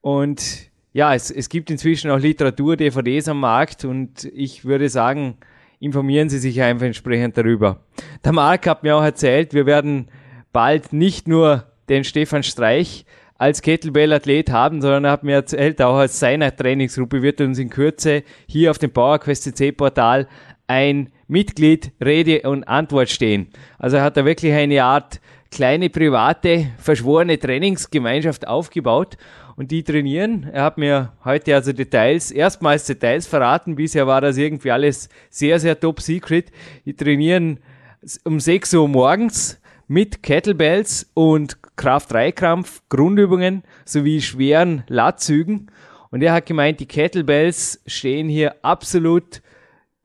Und 0.00 0.68
ja, 0.92 1.14
es, 1.14 1.30
es 1.30 1.48
gibt 1.48 1.70
inzwischen 1.70 2.10
auch 2.10 2.18
Literatur, 2.18 2.76
DVDs 2.76 3.28
am 3.28 3.38
Markt 3.38 3.84
und 3.84 4.24
ich 4.24 4.64
würde 4.64 4.88
sagen, 4.88 5.36
informieren 5.80 6.28
Sie 6.28 6.38
sich 6.38 6.62
einfach 6.62 6.86
entsprechend 6.86 7.36
darüber. 7.36 7.80
Der 8.24 8.32
Marc 8.32 8.66
hat 8.68 8.82
mir 8.82 8.96
auch 8.96 9.02
erzählt, 9.02 9.54
wir 9.54 9.66
werden 9.66 10.08
bald 10.52 10.92
nicht 10.92 11.26
nur 11.26 11.64
den 11.88 12.04
Stefan 12.04 12.42
Streich 12.42 13.04
als 13.38 13.62
Kettlebell-Athlet 13.62 14.50
haben, 14.50 14.82
sondern 14.82 15.06
er 15.06 15.12
hat 15.12 15.24
mir 15.24 15.36
erzählt, 15.36 15.80
auch 15.80 15.96
als 15.96 16.20
seiner 16.20 16.54
Trainingsgruppe 16.54 17.22
wird 17.22 17.40
uns 17.40 17.58
in 17.58 17.70
Kürze 17.70 18.22
hier 18.46 18.70
auf 18.70 18.78
dem 18.78 18.92
PowerQuest 18.92 19.44
CC-Portal 19.44 20.28
ein 20.66 21.08
Mitglied 21.26 21.92
Rede 22.04 22.42
und 22.48 22.64
Antwort 22.64 23.08
stehen. 23.08 23.48
Also 23.78 23.96
er 23.96 24.02
hat 24.02 24.18
da 24.18 24.24
wirklich 24.26 24.52
eine 24.52 24.84
Art 24.84 25.20
kleine 25.50 25.88
private, 25.88 26.66
verschworene 26.78 27.38
Trainingsgemeinschaft 27.38 28.46
aufgebaut 28.46 29.16
und 29.60 29.70
die 29.72 29.82
trainieren. 29.82 30.48
Er 30.50 30.62
hat 30.62 30.78
mir 30.78 31.12
heute 31.22 31.54
also 31.54 31.74
Details, 31.74 32.30
erstmals 32.30 32.86
Details 32.86 33.26
verraten. 33.26 33.76
Bisher 33.76 34.06
war 34.06 34.22
das 34.22 34.38
irgendwie 34.38 34.70
alles 34.70 35.10
sehr, 35.28 35.60
sehr 35.60 35.78
top 35.78 36.00
secret. 36.00 36.50
Die 36.86 36.96
trainieren 36.96 37.58
um 38.24 38.40
6 38.40 38.72
Uhr 38.72 38.88
morgens 38.88 39.60
mit 39.86 40.22
Kettlebells 40.22 41.10
und 41.12 41.58
Kraft-3-Krampf, 41.76 42.80
Grundübungen 42.88 43.62
sowie 43.84 44.22
schweren 44.22 44.82
Latzügen. 44.88 45.70
Und 46.10 46.22
er 46.22 46.32
hat 46.32 46.46
gemeint, 46.46 46.80
die 46.80 46.88
Kettlebells 46.88 47.82
stehen 47.86 48.30
hier 48.30 48.64
absolut, 48.64 49.42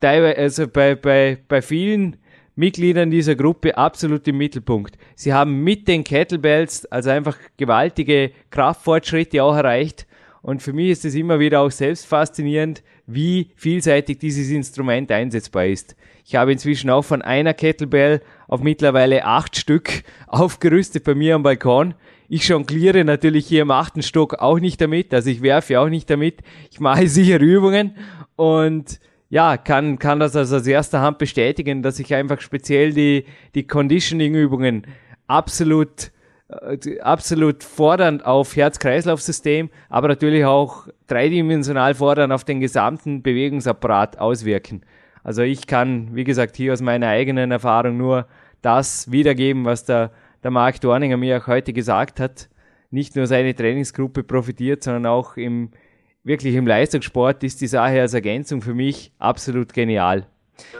also 0.02 0.68
bei, 0.68 0.94
bei, 0.96 1.38
bei 1.48 1.62
vielen 1.62 2.18
Mitgliedern 2.56 3.10
dieser 3.10 3.36
Gruppe 3.36 3.76
absolut 3.76 4.26
im 4.26 4.38
Mittelpunkt. 4.38 4.96
Sie 5.14 5.32
haben 5.32 5.62
mit 5.62 5.86
den 5.86 6.04
Kettlebells 6.04 6.86
also 6.86 7.10
einfach 7.10 7.36
gewaltige 7.58 8.32
Kraftfortschritte 8.50 9.42
auch 9.42 9.54
erreicht. 9.54 10.06
Und 10.40 10.62
für 10.62 10.72
mich 10.72 10.90
ist 10.90 11.04
es 11.04 11.14
immer 11.14 11.38
wieder 11.38 11.60
auch 11.60 11.70
selbst 11.70 12.06
faszinierend, 12.06 12.82
wie 13.06 13.50
vielseitig 13.56 14.18
dieses 14.18 14.48
Instrument 14.50 15.12
einsetzbar 15.12 15.66
ist. 15.66 15.96
Ich 16.24 16.34
habe 16.34 16.52
inzwischen 16.52 16.88
auch 16.88 17.02
von 17.02 17.20
einer 17.20 17.52
Kettlebell 17.52 18.22
auf 18.48 18.62
mittlerweile 18.62 19.24
acht 19.24 19.56
Stück 19.56 20.02
aufgerüstet 20.26 21.04
bei 21.04 21.14
mir 21.14 21.34
am 21.34 21.42
Balkon. 21.42 21.94
Ich 22.28 22.48
jongliere 22.48 23.04
natürlich 23.04 23.46
hier 23.46 23.62
im 23.62 23.70
achten 23.70 24.02
Stock 24.02 24.34
auch 24.34 24.58
nicht 24.58 24.80
damit, 24.80 25.14
also 25.14 25.30
ich 25.30 25.42
werfe 25.42 25.78
auch 25.78 25.88
nicht 25.88 26.08
damit. 26.10 26.38
Ich 26.72 26.80
mache 26.80 27.06
sicher 27.06 27.38
Übungen 27.38 27.96
und 28.34 28.98
ja, 29.28 29.56
kann, 29.56 29.98
kann 29.98 30.20
das 30.20 30.36
also 30.36 30.56
aus 30.56 30.66
erster 30.66 31.00
Hand 31.00 31.18
bestätigen, 31.18 31.82
dass 31.82 31.98
ich 31.98 32.14
einfach 32.14 32.40
speziell 32.40 32.92
die, 32.92 33.24
die 33.54 33.66
Conditioning-Übungen 33.66 34.86
absolut, 35.26 36.12
äh, 36.48 37.00
absolut 37.00 37.64
fordernd 37.64 38.24
auf 38.24 38.54
Herz-Kreislauf-System, 38.54 39.70
aber 39.88 40.08
natürlich 40.08 40.44
auch 40.44 40.88
dreidimensional 41.08 41.94
fordernd 41.94 42.32
auf 42.32 42.44
den 42.44 42.60
gesamten 42.60 43.22
Bewegungsapparat 43.22 44.18
auswirken. 44.18 44.82
Also 45.24 45.42
ich 45.42 45.66
kann, 45.66 46.14
wie 46.14 46.22
gesagt, 46.22 46.56
hier 46.56 46.72
aus 46.72 46.80
meiner 46.80 47.08
eigenen 47.08 47.50
Erfahrung 47.50 47.96
nur 47.96 48.26
das 48.62 49.10
wiedergeben, 49.10 49.64
was 49.64 49.84
der, 49.84 50.12
der 50.44 50.52
Marc 50.52 50.80
Dorninger 50.80 51.16
mir 51.16 51.38
auch 51.38 51.48
heute 51.48 51.72
gesagt 51.72 52.20
hat, 52.20 52.48
nicht 52.92 53.16
nur 53.16 53.26
seine 53.26 53.52
Trainingsgruppe 53.52 54.22
profitiert, 54.22 54.84
sondern 54.84 55.06
auch 55.06 55.36
im, 55.36 55.70
wirklich 56.26 56.56
im 56.56 56.66
Leistungssport 56.66 57.44
ist 57.44 57.60
die 57.60 57.68
Sache 57.68 58.00
als 58.00 58.12
Ergänzung 58.12 58.60
für 58.60 58.74
mich 58.74 59.12
absolut 59.18 59.72
genial. 59.72 60.26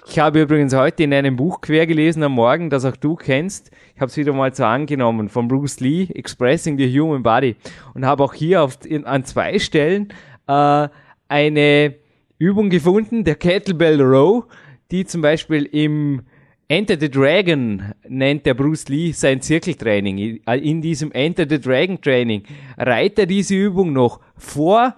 Ich 0.09 0.19
habe 0.19 0.41
übrigens 0.41 0.75
heute 0.75 1.05
in 1.05 1.15
einem 1.15 1.37
Buch 1.37 1.61
quer 1.61 1.87
gelesen 1.87 2.23
am 2.23 2.33
Morgen, 2.33 2.69
das 2.69 2.85
auch 2.85 2.97
du 2.97 3.15
kennst. 3.15 3.71
Ich 3.95 4.01
habe 4.01 4.11
es 4.11 4.17
wieder 4.17 4.33
mal 4.33 4.53
so 4.53 4.65
angenommen 4.65 5.29
von 5.29 5.49
Bruce 5.49 5.81
Lee, 5.81 6.09
Expressing 6.15 6.77
the 6.79 7.01
Human 7.01 7.23
Body. 7.23 7.57
Und 7.95 8.05
habe 8.05 8.25
auch 8.25 8.35
hier 8.35 8.63
auf, 8.63 8.79
in, 8.85 9.05
an 9.05 9.25
zwei 9.25 9.59
Stellen 9.59 10.09
äh, 10.49 10.89
eine 11.29 11.95
Übung 12.39 12.69
gefunden, 12.69 13.23
der 13.23 13.37
Kettlebell 13.37 14.01
Row, 14.01 14.45
die 14.91 15.05
zum 15.05 15.21
Beispiel 15.21 15.65
im 15.65 16.23
Enter 16.69 16.99
the 16.99 17.09
Dragon 17.09 17.93
nennt 18.09 18.45
der 18.45 18.55
Bruce 18.55 18.89
Lee 18.89 19.13
sein 19.13 19.41
Zirkeltraining. 19.41 20.41
In 20.45 20.83
diesem 20.83 21.13
Enter 21.13 21.47
the 21.49 21.61
Dragon 21.61 22.01
Training 22.01 22.43
reiht 22.77 23.21
er 23.21 23.27
diese 23.27 23.55
Übung 23.55 23.93
noch 23.93 24.21
vor 24.37 24.97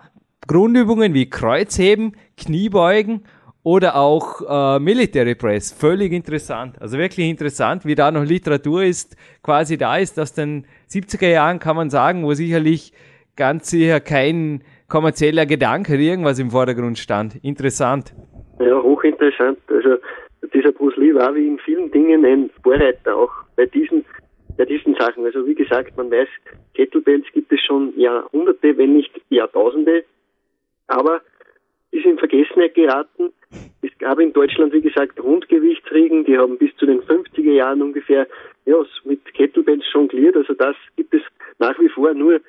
Grundübungen 0.48 1.12
wie 1.12 1.28
Kreuzheben, 1.28 2.16
Kniebeugen 2.38 3.22
oder 3.62 3.96
auch 3.96 4.40
äh, 4.48 4.80
Military 4.80 5.34
Press. 5.34 5.72
Völlig 5.72 6.12
interessant. 6.12 6.80
Also 6.80 6.96
wirklich 6.96 7.28
interessant, 7.28 7.84
wie 7.84 7.94
da 7.94 8.10
noch 8.10 8.24
Literatur 8.24 8.82
ist, 8.82 9.14
quasi 9.42 9.76
da 9.76 9.98
ist. 9.98 10.18
Aus 10.18 10.32
den 10.32 10.64
70er 10.88 11.28
Jahren 11.28 11.58
kann 11.58 11.76
man 11.76 11.90
sagen, 11.90 12.24
wo 12.24 12.32
sicherlich 12.32 12.94
ganz 13.36 13.70
sicher 13.70 14.00
kein 14.00 14.62
kommerzieller 14.88 15.44
Gedanke 15.44 15.96
irgendwas 15.96 16.38
im 16.38 16.50
Vordergrund 16.50 16.96
stand. 16.96 17.36
Interessant. 17.44 18.14
Ja, 18.58 18.82
hochinteressant. 18.82 19.58
Also 19.68 19.96
dieser 20.54 20.72
Bruce 20.72 20.96
Lee 20.96 21.14
war 21.14 21.34
wie 21.34 21.46
in 21.46 21.58
vielen 21.58 21.90
Dingen 21.90 22.24
ein 22.24 22.50
Vorreiter, 22.62 23.14
auch 23.14 23.32
bei 23.54 23.66
diesen, 23.66 24.02
bei 24.56 24.64
diesen 24.64 24.94
Sachen. 24.94 25.26
Also 25.26 25.46
wie 25.46 25.54
gesagt, 25.54 25.94
man 25.98 26.10
weiß, 26.10 26.28
Kettlebells 26.72 27.26
gibt 27.34 27.52
es 27.52 27.60
schon 27.60 27.92
Jahrhunderte, 27.98 28.78
wenn 28.78 28.94
nicht 28.94 29.12
Jahrtausende, 29.28 30.04
aber 30.88 31.22
ist 31.90 32.04
in 32.04 32.18
Vergessenheit 32.18 32.74
geraten. 32.74 33.32
Es 33.80 33.96
gab 33.98 34.18
in 34.18 34.32
Deutschland, 34.32 34.72
wie 34.72 34.80
gesagt, 34.80 35.22
Rundgewichtsregen, 35.22 36.24
die 36.24 36.36
haben 36.36 36.58
bis 36.58 36.74
zu 36.76 36.86
den 36.86 37.00
50er 37.00 37.52
Jahren 37.52 37.80
ungefähr 37.80 38.26
ja, 38.66 38.76
mit 39.04 39.24
Kettlebells 39.32 39.84
jongliert. 39.92 40.36
Also 40.36 40.54
das 40.54 40.76
gibt 40.96 41.14
es 41.14 41.22
nach 41.58 41.78
wie 41.80 41.88
vor. 41.88 42.12
Nur 42.12 42.40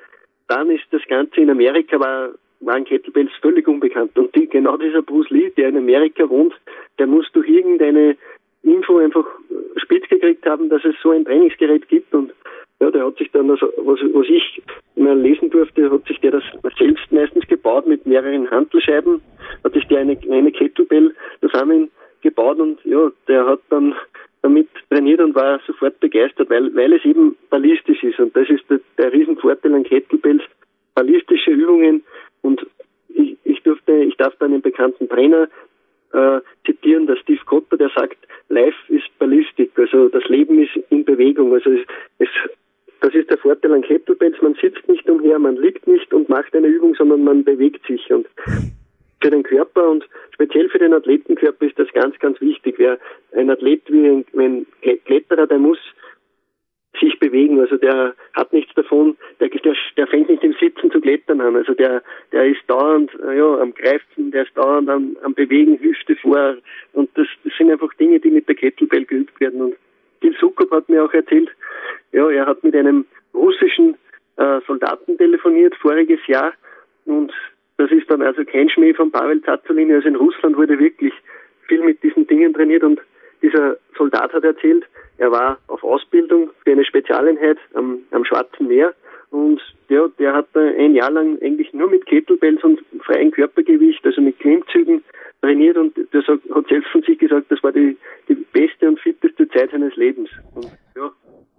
dann 0.47 0.69
ist 0.71 0.84
das 0.91 1.02
Ganze 1.08 1.41
in 1.41 1.49
Amerika 1.49 1.99
war 1.99 2.32
waren 2.62 2.84
Kettlebells 2.84 3.32
völlig 3.41 3.67
unbekannt. 3.67 4.17
Und 4.17 4.36
die, 4.36 4.47
genau 4.47 4.75
dieser 4.78 5.02
Bruce 5.02 5.30
Lee, 5.30 5.49
der 5.52 5.69
in 5.69 5.78
Amerika 5.78 6.30
wohnt, 6.30 6.54
der 6.97 7.08
muss 7.08 7.25
durch 7.32 7.47
irgendeine 7.47 8.17
Info 8.63 8.97
einfach 8.97 9.25
spitz 9.78 10.08
gekriegt 10.10 10.45
haben, 10.45 10.69
dass 10.69 10.84
es 10.84 10.95
so 11.02 11.12
ein 11.12 11.23
Trainingsgerät 11.23 11.88
gibt 11.88 12.13
und 12.13 12.34
ja, 12.79 12.91
der 12.91 13.05
hat 13.05 13.17
sich 13.17 13.29
dann, 13.31 13.49
also, 13.49 13.71
was, 13.77 13.99
was 14.13 14.27
ich 14.27 14.61
mal 14.95 15.17
lesen 15.19 15.49
durfte, 15.49 15.91
hat 15.91 16.05
sich 16.05 16.19
der 16.19 16.31
das 16.31 16.43
selbst 16.77 17.11
meistens 17.11 17.47
gebaut 17.47 17.87
mit 17.87 18.05
mehreren 18.05 18.49
Handelscheiben, 18.49 19.21
hat 19.63 19.73
sich 19.73 19.85
der 19.87 19.99
eine, 19.99 20.17
eine 20.29 20.51
Kettlebell 20.51 21.13
zusammengebaut 21.41 22.59
und 22.59 22.79
ja, 22.85 23.11
der 23.27 23.45
hat 23.45 23.59
dann 23.69 23.95
damit 24.41 24.69
trainiert 24.89 25.19
und 25.19 25.35
war 25.35 25.59
sofort 25.67 25.99
begeistert, 25.99 26.49
weil, 26.49 26.73
weil 26.75 26.93
es 26.93 27.03
eben 27.03 27.35
ballistisch 27.49 28.03
ist 28.03 28.19
und 28.19 28.35
das 28.35 28.49
ist 28.49 28.63
der, 28.69 28.79
der 28.97 29.11
Riesenvorteil 29.11 29.73
an 29.73 29.83
Kettlebells. 29.83 30.41
Ballistische 30.95 31.51
Übungen 31.51 32.03
und 32.41 32.65
ich, 33.09 33.37
ich 33.43 33.61
durfte, 33.63 33.93
ich 33.93 34.15
darf 34.17 34.33
da 34.39 34.45
einen 34.45 34.61
bekannten 34.61 35.07
Trainer 35.07 35.47
äh, 36.13 36.39
zitieren, 36.65 37.07
der 37.07 37.17
Steve 37.17 37.41
Cotter, 37.45 37.77
der 37.77 37.89
sagt, 37.89 38.17
Life 38.49 38.77
ist 38.87 39.05
Ballistik, 39.19 39.71
also 39.77 40.09
das 40.09 40.23
Leben 40.25 40.61
ist 40.61 40.75
in 40.89 41.05
Bewegung. 41.05 41.53
Also 41.53 41.71
es, 41.71 41.81
es, 42.19 42.29
das 43.01 43.13
ist 43.13 43.29
der 43.29 43.37
Vorteil 43.37 43.73
an 43.73 43.81
Kettlebells, 43.81 44.41
man 44.41 44.55
sitzt 44.55 44.87
nicht 44.87 45.07
umher, 45.09 45.39
man 45.39 45.55
liegt 45.55 45.87
nicht 45.87 46.13
und 46.13 46.29
macht 46.29 46.53
eine 46.55 46.67
Übung, 46.67 46.95
sondern 46.95 47.18
man 47.29 47.43
bewegt 47.43 47.85
sich 47.85 48.11
und 48.11 48.27
für 49.21 49.29
den 49.29 49.43
Körper 49.43 49.87
und 49.89 50.03
speziell 50.33 50.69
für 50.69 50.79
den 50.79 50.93
Athletenkörper 50.93 51.65
ist 51.65 51.77
das 51.77 51.91
ganz, 51.93 52.17
ganz 52.19 52.41
wichtig. 52.41 52.75
Wer 52.77 52.97
ein 53.35 53.49
Athlet 53.49 53.83
wie 53.87 54.07
ein, 54.07 54.25
ein 54.35 54.65
Kletterer, 55.05 55.45
der 55.45 55.59
muss 55.59 55.77
sich 56.99 57.19
bewegen. 57.19 57.59
Also 57.59 57.77
der 57.77 58.15
hat 58.33 58.51
nichts 58.51 58.73
davon, 58.73 59.15
der, 59.39 59.49
der, 59.49 59.75
der 59.95 60.07
fängt 60.07 60.29
nicht 60.29 60.43
im 60.43 60.55
Sitzen 60.59 60.89
zu 60.89 60.99
klettern 60.99 61.39
an. 61.41 61.55
Also 61.55 61.73
der, 61.75 62.01
der 62.31 62.45
ist 62.45 62.61
dauernd 62.67 63.11
ja, 63.21 63.59
am 63.59 63.73
Greifen, 63.75 64.31
der 64.31 64.43
ist 64.43 64.57
dauernd 64.57 64.89
am, 64.89 65.15
am 65.21 65.35
Bewegen, 65.35 65.79
Hüfte 65.79 66.15
vor. 66.15 66.57
Und 66.93 67.09
das, 67.15 67.27
das 67.43 67.53
sind 67.57 67.69
einfach 67.69 67.93
Dinge, 67.95 68.19
die 68.19 68.31
mit 68.31 68.47
der 68.47 68.55
Kettlebell 68.55 69.05
geübt 69.05 69.39
werden. 69.39 69.61
Und 69.61 69.75
Gil 70.21 70.35
Sukop 70.39 70.71
hat 70.71 70.89
mir 70.89 71.03
auch 71.03 71.13
erzählt, 71.13 71.49
ja, 72.11 72.27
er 72.29 72.47
hat 72.47 72.63
mit 72.63 72.75
einem 72.75 73.05
russischen 73.35 73.95
äh, 74.37 74.61
Soldaten 74.65 75.17
telefoniert 75.17 75.75
voriges 75.75 76.25
Jahr 76.25 76.53
und 77.09 77.33
das 77.77 77.91
ist 77.91 78.09
dann 78.09 78.21
also 78.21 78.43
kein 78.45 78.69
Schmäh 78.69 78.93
von 78.93 79.11
Pavel 79.11 79.41
Zazulin. 79.41 79.91
Also 79.91 80.07
in 80.07 80.15
Russland 80.15 80.57
wurde 80.57 80.77
wirklich 80.79 81.13
viel 81.67 81.83
mit 81.83 82.01
diesen 82.03 82.27
Dingen 82.27 82.53
trainiert 82.53 82.83
und 82.83 82.99
dieser 83.41 83.77
Soldat 83.97 84.33
hat 84.33 84.43
erzählt, 84.43 84.85
er 85.17 85.31
war 85.31 85.57
auf 85.67 85.83
Ausbildung 85.83 86.49
für 86.63 86.71
eine 86.71 86.85
Spezialeinheit 86.85 87.57
am, 87.73 87.99
am 88.11 88.25
Schwarzen 88.25 88.67
Meer 88.67 88.93
und 89.31 89.61
ja, 89.89 90.07
der 90.19 90.33
hat 90.33 90.47
ein 90.55 90.93
Jahr 90.95 91.11
lang 91.11 91.37
eigentlich 91.41 91.73
nur 91.73 91.89
mit 91.89 92.05
Kettlebells 92.05 92.63
und 92.63 92.79
freiem 93.01 93.31
Körpergewicht, 93.31 94.05
also 94.05 94.21
mit 94.21 94.39
Klimmzügen 94.39 95.03
trainiert 95.41 95.77
und 95.77 95.95
der 96.13 96.21
hat 96.23 96.67
selbst 96.67 96.89
von 96.91 97.01
sich 97.03 97.17
gesagt, 97.17 97.45
das 97.49 97.63
war 97.63 97.71
die, 97.71 97.97
die 98.27 98.35
beste 98.35 98.87
und 98.87 98.99
fitteste 98.99 99.47
Zeit 99.49 99.71
seines 99.71 99.95
Lebens. 99.95 100.29
Und, 100.53 100.65
ja. 100.95 101.11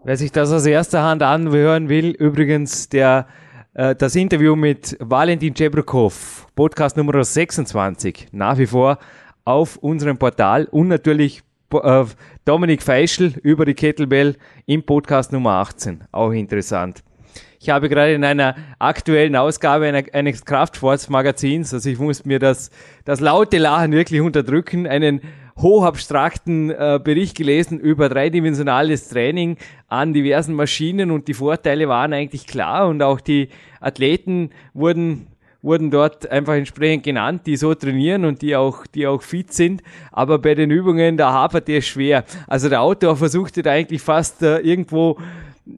Wer 0.05 0.17
sich 0.17 0.33
das 0.33 0.53
aus 0.53 0.67
erster 0.67 1.03
Hand 1.03 1.23
anhören 1.23 1.89
will, 1.89 2.15
übrigens 2.19 2.89
der 2.89 3.27
das 3.81 4.15
Interview 4.15 4.57
mit 4.57 4.95
Valentin 5.01 5.57
Cebrukov, 5.57 6.47
Podcast 6.55 6.99
Nummer 6.99 7.25
26, 7.25 8.29
nach 8.31 8.59
wie 8.59 8.67
vor 8.67 8.99
auf 9.47 9.79
unserem 9.79 10.19
Portal 10.19 10.69
und 10.71 10.89
natürlich 10.89 11.43
äh, 11.73 12.05
Dominik 12.45 12.83
Feischl 12.83 13.33
über 13.43 13.65
die 13.65 13.73
Kettlebell 13.73 14.37
im 14.67 14.83
Podcast 14.83 15.33
Nummer 15.33 15.53
18. 15.53 16.05
Auch 16.13 16.33
interessant. 16.33 17.03
Ich 17.59 17.71
habe 17.71 17.89
gerade 17.89 18.13
in 18.13 18.23
einer 18.23 18.55
aktuellen 18.79 19.35
Ausgabe 19.35 19.87
eines 20.13 20.45
Kraftsportsmagazins, 20.45 21.73
also 21.73 21.89
ich 21.89 21.99
muss 21.99 22.27
mir 22.27 22.39
das, 22.39 22.71
das 23.07 23.21
laute 23.21 23.57
Lachen 23.57 23.93
wirklich 23.93 24.21
unterdrücken, 24.21 24.87
einen 24.87 25.23
hochabstrakten 25.57 26.71
äh, 26.71 27.01
Bericht 27.03 27.37
gelesen 27.37 27.79
über 27.79 28.09
dreidimensionales 28.09 29.09
Training 29.09 29.57
an 29.89 30.13
diversen 30.13 30.55
Maschinen 30.55 31.11
und 31.11 31.29
die 31.29 31.35
Vorteile 31.35 31.89
waren 31.89 32.13
eigentlich 32.13 32.47
klar 32.47 32.89
und 32.89 33.03
auch 33.03 33.21
die 33.21 33.49
Athleten 33.81 34.51
wurden 34.75 35.27
wurden 35.63 35.91
dort 35.91 36.31
einfach 36.31 36.55
entsprechend 36.55 37.05
genannt, 37.05 37.43
die 37.47 37.57
so 37.57 37.75
trainieren 37.75 38.25
und 38.25 38.43
die 38.43 38.57
auch, 38.57 38.87
die 38.87 39.07
auch 39.07 39.23
fit 39.23 39.53
sind. 39.53 39.83
Aber 40.11 40.39
bei 40.39 40.55
den 40.55 40.71
Übungen, 40.71 41.17
da 41.17 41.33
hapert 41.33 41.69
es 41.69 41.87
schwer. 41.87 42.25
Also 42.47 42.69
der 42.69 42.81
Autor 42.81 43.17
versuchte 43.17 43.63
da 43.63 43.73
eigentlich 43.73 44.01
fast 44.01 44.43
äh, 44.43 44.59
irgendwo 44.61 45.19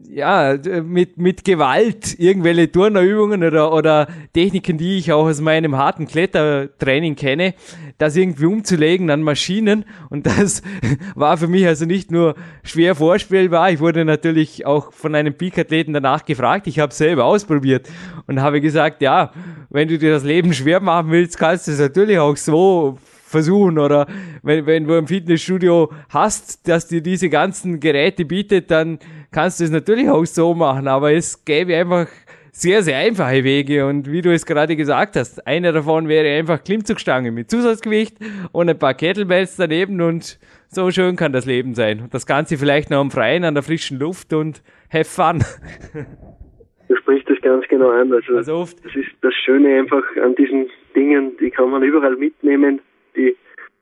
ja, 0.08 0.56
mit, 0.84 1.18
mit 1.18 1.44
Gewalt 1.44 2.18
irgendwelche 2.18 2.70
Turnerübungen 2.70 3.42
oder, 3.42 3.72
oder 3.72 4.08
Techniken, 4.32 4.78
die 4.78 4.98
ich 4.98 5.12
auch 5.12 5.26
aus 5.26 5.40
meinem 5.40 5.76
harten 5.76 6.06
Klettertraining 6.06 7.16
kenne, 7.16 7.54
das 7.98 8.16
irgendwie 8.16 8.46
umzulegen 8.46 9.10
an 9.10 9.22
Maschinen. 9.22 9.84
Und 10.10 10.26
das 10.26 10.62
war 11.14 11.36
für 11.36 11.48
mich 11.48 11.66
also 11.66 11.84
nicht 11.84 12.10
nur 12.10 12.34
schwer 12.62 12.94
vorspielbar. 12.94 13.70
Ich 13.70 13.80
wurde 13.80 14.04
natürlich 14.04 14.66
auch 14.66 14.92
von 14.92 15.14
einem 15.14 15.34
Peak-Athleten 15.34 15.92
danach 15.92 16.24
gefragt. 16.24 16.66
Ich 16.66 16.78
habe 16.78 16.92
selber 16.92 17.24
ausprobiert 17.24 17.88
und 18.26 18.40
habe 18.40 18.60
gesagt, 18.60 19.02
ja, 19.02 19.32
wenn 19.70 19.88
du 19.88 19.98
dir 19.98 20.12
das 20.12 20.24
Leben 20.24 20.52
schwer 20.52 20.80
machen 20.80 21.10
willst, 21.10 21.38
kannst 21.38 21.66
du 21.68 21.72
es 21.72 21.78
natürlich 21.78 22.18
auch 22.18 22.36
so 22.36 22.98
versuchen 23.32 23.78
oder 23.78 24.06
wenn, 24.42 24.66
wenn 24.66 24.86
du 24.86 24.94
im 24.94 25.08
Fitnessstudio 25.08 25.90
hast, 26.10 26.68
dass 26.68 26.86
dir 26.86 27.00
diese 27.00 27.30
ganzen 27.30 27.80
Geräte 27.80 28.24
bietet, 28.24 28.70
dann 28.70 28.98
kannst 29.32 29.60
du 29.60 29.64
es 29.64 29.70
natürlich 29.70 30.08
auch 30.08 30.24
so 30.24 30.54
machen, 30.54 30.88
aber 30.88 31.12
es 31.12 31.44
gäbe 31.44 31.76
einfach 31.76 32.06
sehr, 32.52 32.82
sehr 32.82 32.98
einfache 32.98 33.44
Wege 33.44 33.86
und 33.86 34.12
wie 34.12 34.20
du 34.20 34.32
es 34.32 34.44
gerade 34.44 34.76
gesagt 34.76 35.16
hast, 35.16 35.46
einer 35.46 35.72
davon 35.72 36.06
wäre 36.08 36.38
einfach 36.38 36.62
Klimmzugstange 36.62 37.32
mit 37.32 37.50
Zusatzgewicht 37.50 38.16
und 38.52 38.68
ein 38.68 38.78
paar 38.78 38.94
Kettlebells 38.94 39.56
daneben 39.56 40.00
und 40.00 40.38
so 40.68 40.90
schön 40.90 41.16
kann 41.16 41.32
das 41.32 41.46
Leben 41.46 41.74
sein. 41.74 42.00
Und 42.00 42.14
das 42.14 42.26
Ganze 42.26 42.58
vielleicht 42.58 42.90
noch 42.90 43.00
am 43.00 43.10
Freien, 43.10 43.44
an 43.44 43.54
der 43.54 43.62
frischen 43.62 43.98
Luft 43.98 44.32
und 44.32 44.62
have 44.92 45.04
fun. 45.04 45.42
Du 46.88 46.98
sprichst 46.98 47.30
das 47.30 47.40
ganz 47.40 47.66
genau 47.68 47.88
an. 47.88 48.12
Also, 48.12 48.36
also 48.36 48.54
oft. 48.54 48.84
das 48.84 48.94
ist 48.94 49.08
das 49.22 49.32
Schöne 49.46 49.78
einfach 49.78 50.04
an 50.22 50.34
diesen 50.34 50.68
Dingen, 50.94 51.34
die 51.40 51.48
kann 51.48 51.70
man 51.70 51.82
überall 51.82 52.16
mitnehmen 52.16 52.82
die, 53.16 53.36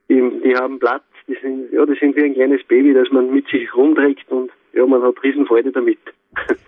die, 0.09 0.23
die 0.45 0.55
haben 0.57 0.79
Platz, 0.79 1.05
die 1.29 1.37
sind, 1.43 1.73
ja, 1.73 1.85
die 1.87 1.95
sind 1.99 2.17
wie 2.17 2.25
ein 2.25 2.35
kleines 2.35 2.63
Baby, 2.65 2.95
das 2.95 3.11
man 3.11 3.33
mit 3.33 3.47
sich 3.49 3.75
rumträgt 3.75 4.31
und 4.31 4.51
ja, 4.75 4.87
man 4.87 5.03
hat 5.03 5.23
Riesenfreude 5.23 5.73
damit. 5.73 5.99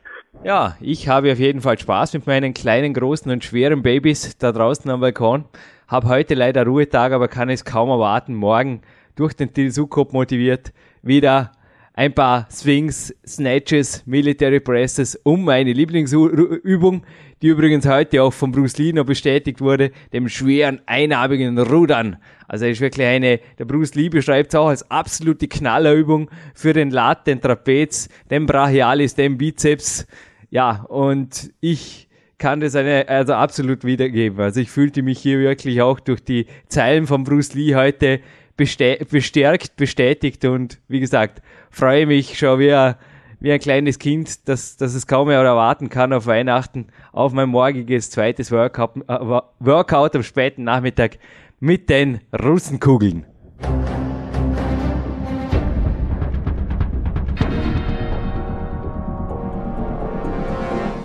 Ja, 0.45 0.77
ich 0.81 1.07
habe 1.07 1.31
auf 1.31 1.39
jeden 1.39 1.61
Fall 1.61 1.79
Spaß 1.79 2.15
mit 2.15 2.27
meinen 2.27 2.53
kleinen, 2.53 2.95
großen 2.95 3.31
und 3.31 3.45
schweren 3.45 3.83
Babys 3.83 4.37
da 4.39 4.51
draußen 4.51 4.91
am 4.91 5.01
Balkon. 5.01 5.45
Habe 5.87 6.09
heute 6.09 6.35
leider 6.35 6.65
Ruhetag, 6.67 7.13
aber 7.13 7.29
kann 7.29 7.49
es 7.49 7.65
kaum 7.65 7.91
erwarten, 7.91 8.35
morgen 8.35 8.81
durch 9.15 9.35
den 9.35 9.53
Tilsukop 9.53 10.13
motiviert 10.13 10.73
wieder 11.03 11.53
ein 11.95 12.13
paar 12.15 12.49
Swings, 12.51 13.15
Snatches, 13.25 14.05
Military 14.07 14.59
Presses 14.59 15.15
um 15.23 15.45
meine 15.45 15.73
Lieblingsübung, 15.73 17.03
die 17.43 17.49
übrigens 17.49 17.87
heute 17.87 18.23
auch 18.23 18.33
von 18.33 18.53
Bruce 18.53 18.79
Lee 18.79 18.93
noch 18.93 19.05
bestätigt 19.05 19.61
wurde, 19.61 19.91
dem 20.13 20.29
schweren 20.29 20.81
einarmigen 20.87 21.59
Rudern. 21.59 22.17
Also 22.47 22.67
ist 22.67 22.81
wirklich 22.81 23.07
eine, 23.07 23.41
der 23.59 23.65
Bruce 23.65 23.95
Lee 23.95 24.09
beschreibt 24.09 24.55
es 24.55 24.59
auch 24.59 24.69
als 24.69 24.89
absolute 24.91 25.49
Knallerübung 25.49 26.31
für 26.55 26.73
den 26.73 26.91
Lat, 26.91 27.27
den 27.27 27.41
Trapez, 27.41 28.09
den 28.31 28.47
Brachialis, 28.47 29.17
den 29.17 29.39
Bizeps. 29.39 30.07
Ja, 30.51 30.85
und 30.89 31.53
ich 31.61 32.09
kann 32.39 32.61
das 32.61 32.77
eine, 32.77 33.09
also 33.09 33.35
absolut 33.35 33.85
wiedergeben. 33.85 34.41
Also 34.41 34.61
ich 34.61 34.71
fühlte 34.71 35.03
mich 35.03 35.19
hier 35.19 35.39
wirklich 35.39 35.83
auch 35.83 35.99
durch 36.01 36.23
die 36.23 36.47
Zeilen 36.69 37.07
von 37.07 37.25
Bruce 37.25 37.55
Lee 37.55 37.75
heute 37.75 38.21
bestärkt, 38.57 39.77
bestätigt 39.77 40.45
und 40.45 40.79
wie 40.89 41.01
gesagt, 41.01 41.43
freue 41.71 42.07
mich 42.07 42.39
schon 42.39 42.59
wie 42.61 42.73
ein, 42.73 42.97
wie 43.41 43.53
ein 43.53 43.59
kleines 43.59 43.99
Kind, 43.99 44.49
dass, 44.49 44.77
dass 44.77 44.95
es 44.95 45.07
kaum 45.07 45.29
mehr 45.29 45.41
erwarten 45.41 45.89
kann 45.89 46.13
auf 46.13 46.27
Weihnachten, 46.27 46.87
auf 47.13 47.33
mein 47.33 47.49
morgiges 47.49 48.11
zweites 48.11 48.51
Workout, 48.51 48.97
äh, 49.09 49.41
Workout 49.61 50.17
am 50.17 50.23
späten 50.23 50.65
Nachmittag 50.65 51.19
mit 51.61 51.89
den 51.89 52.21
Russenkugeln. 52.33 53.27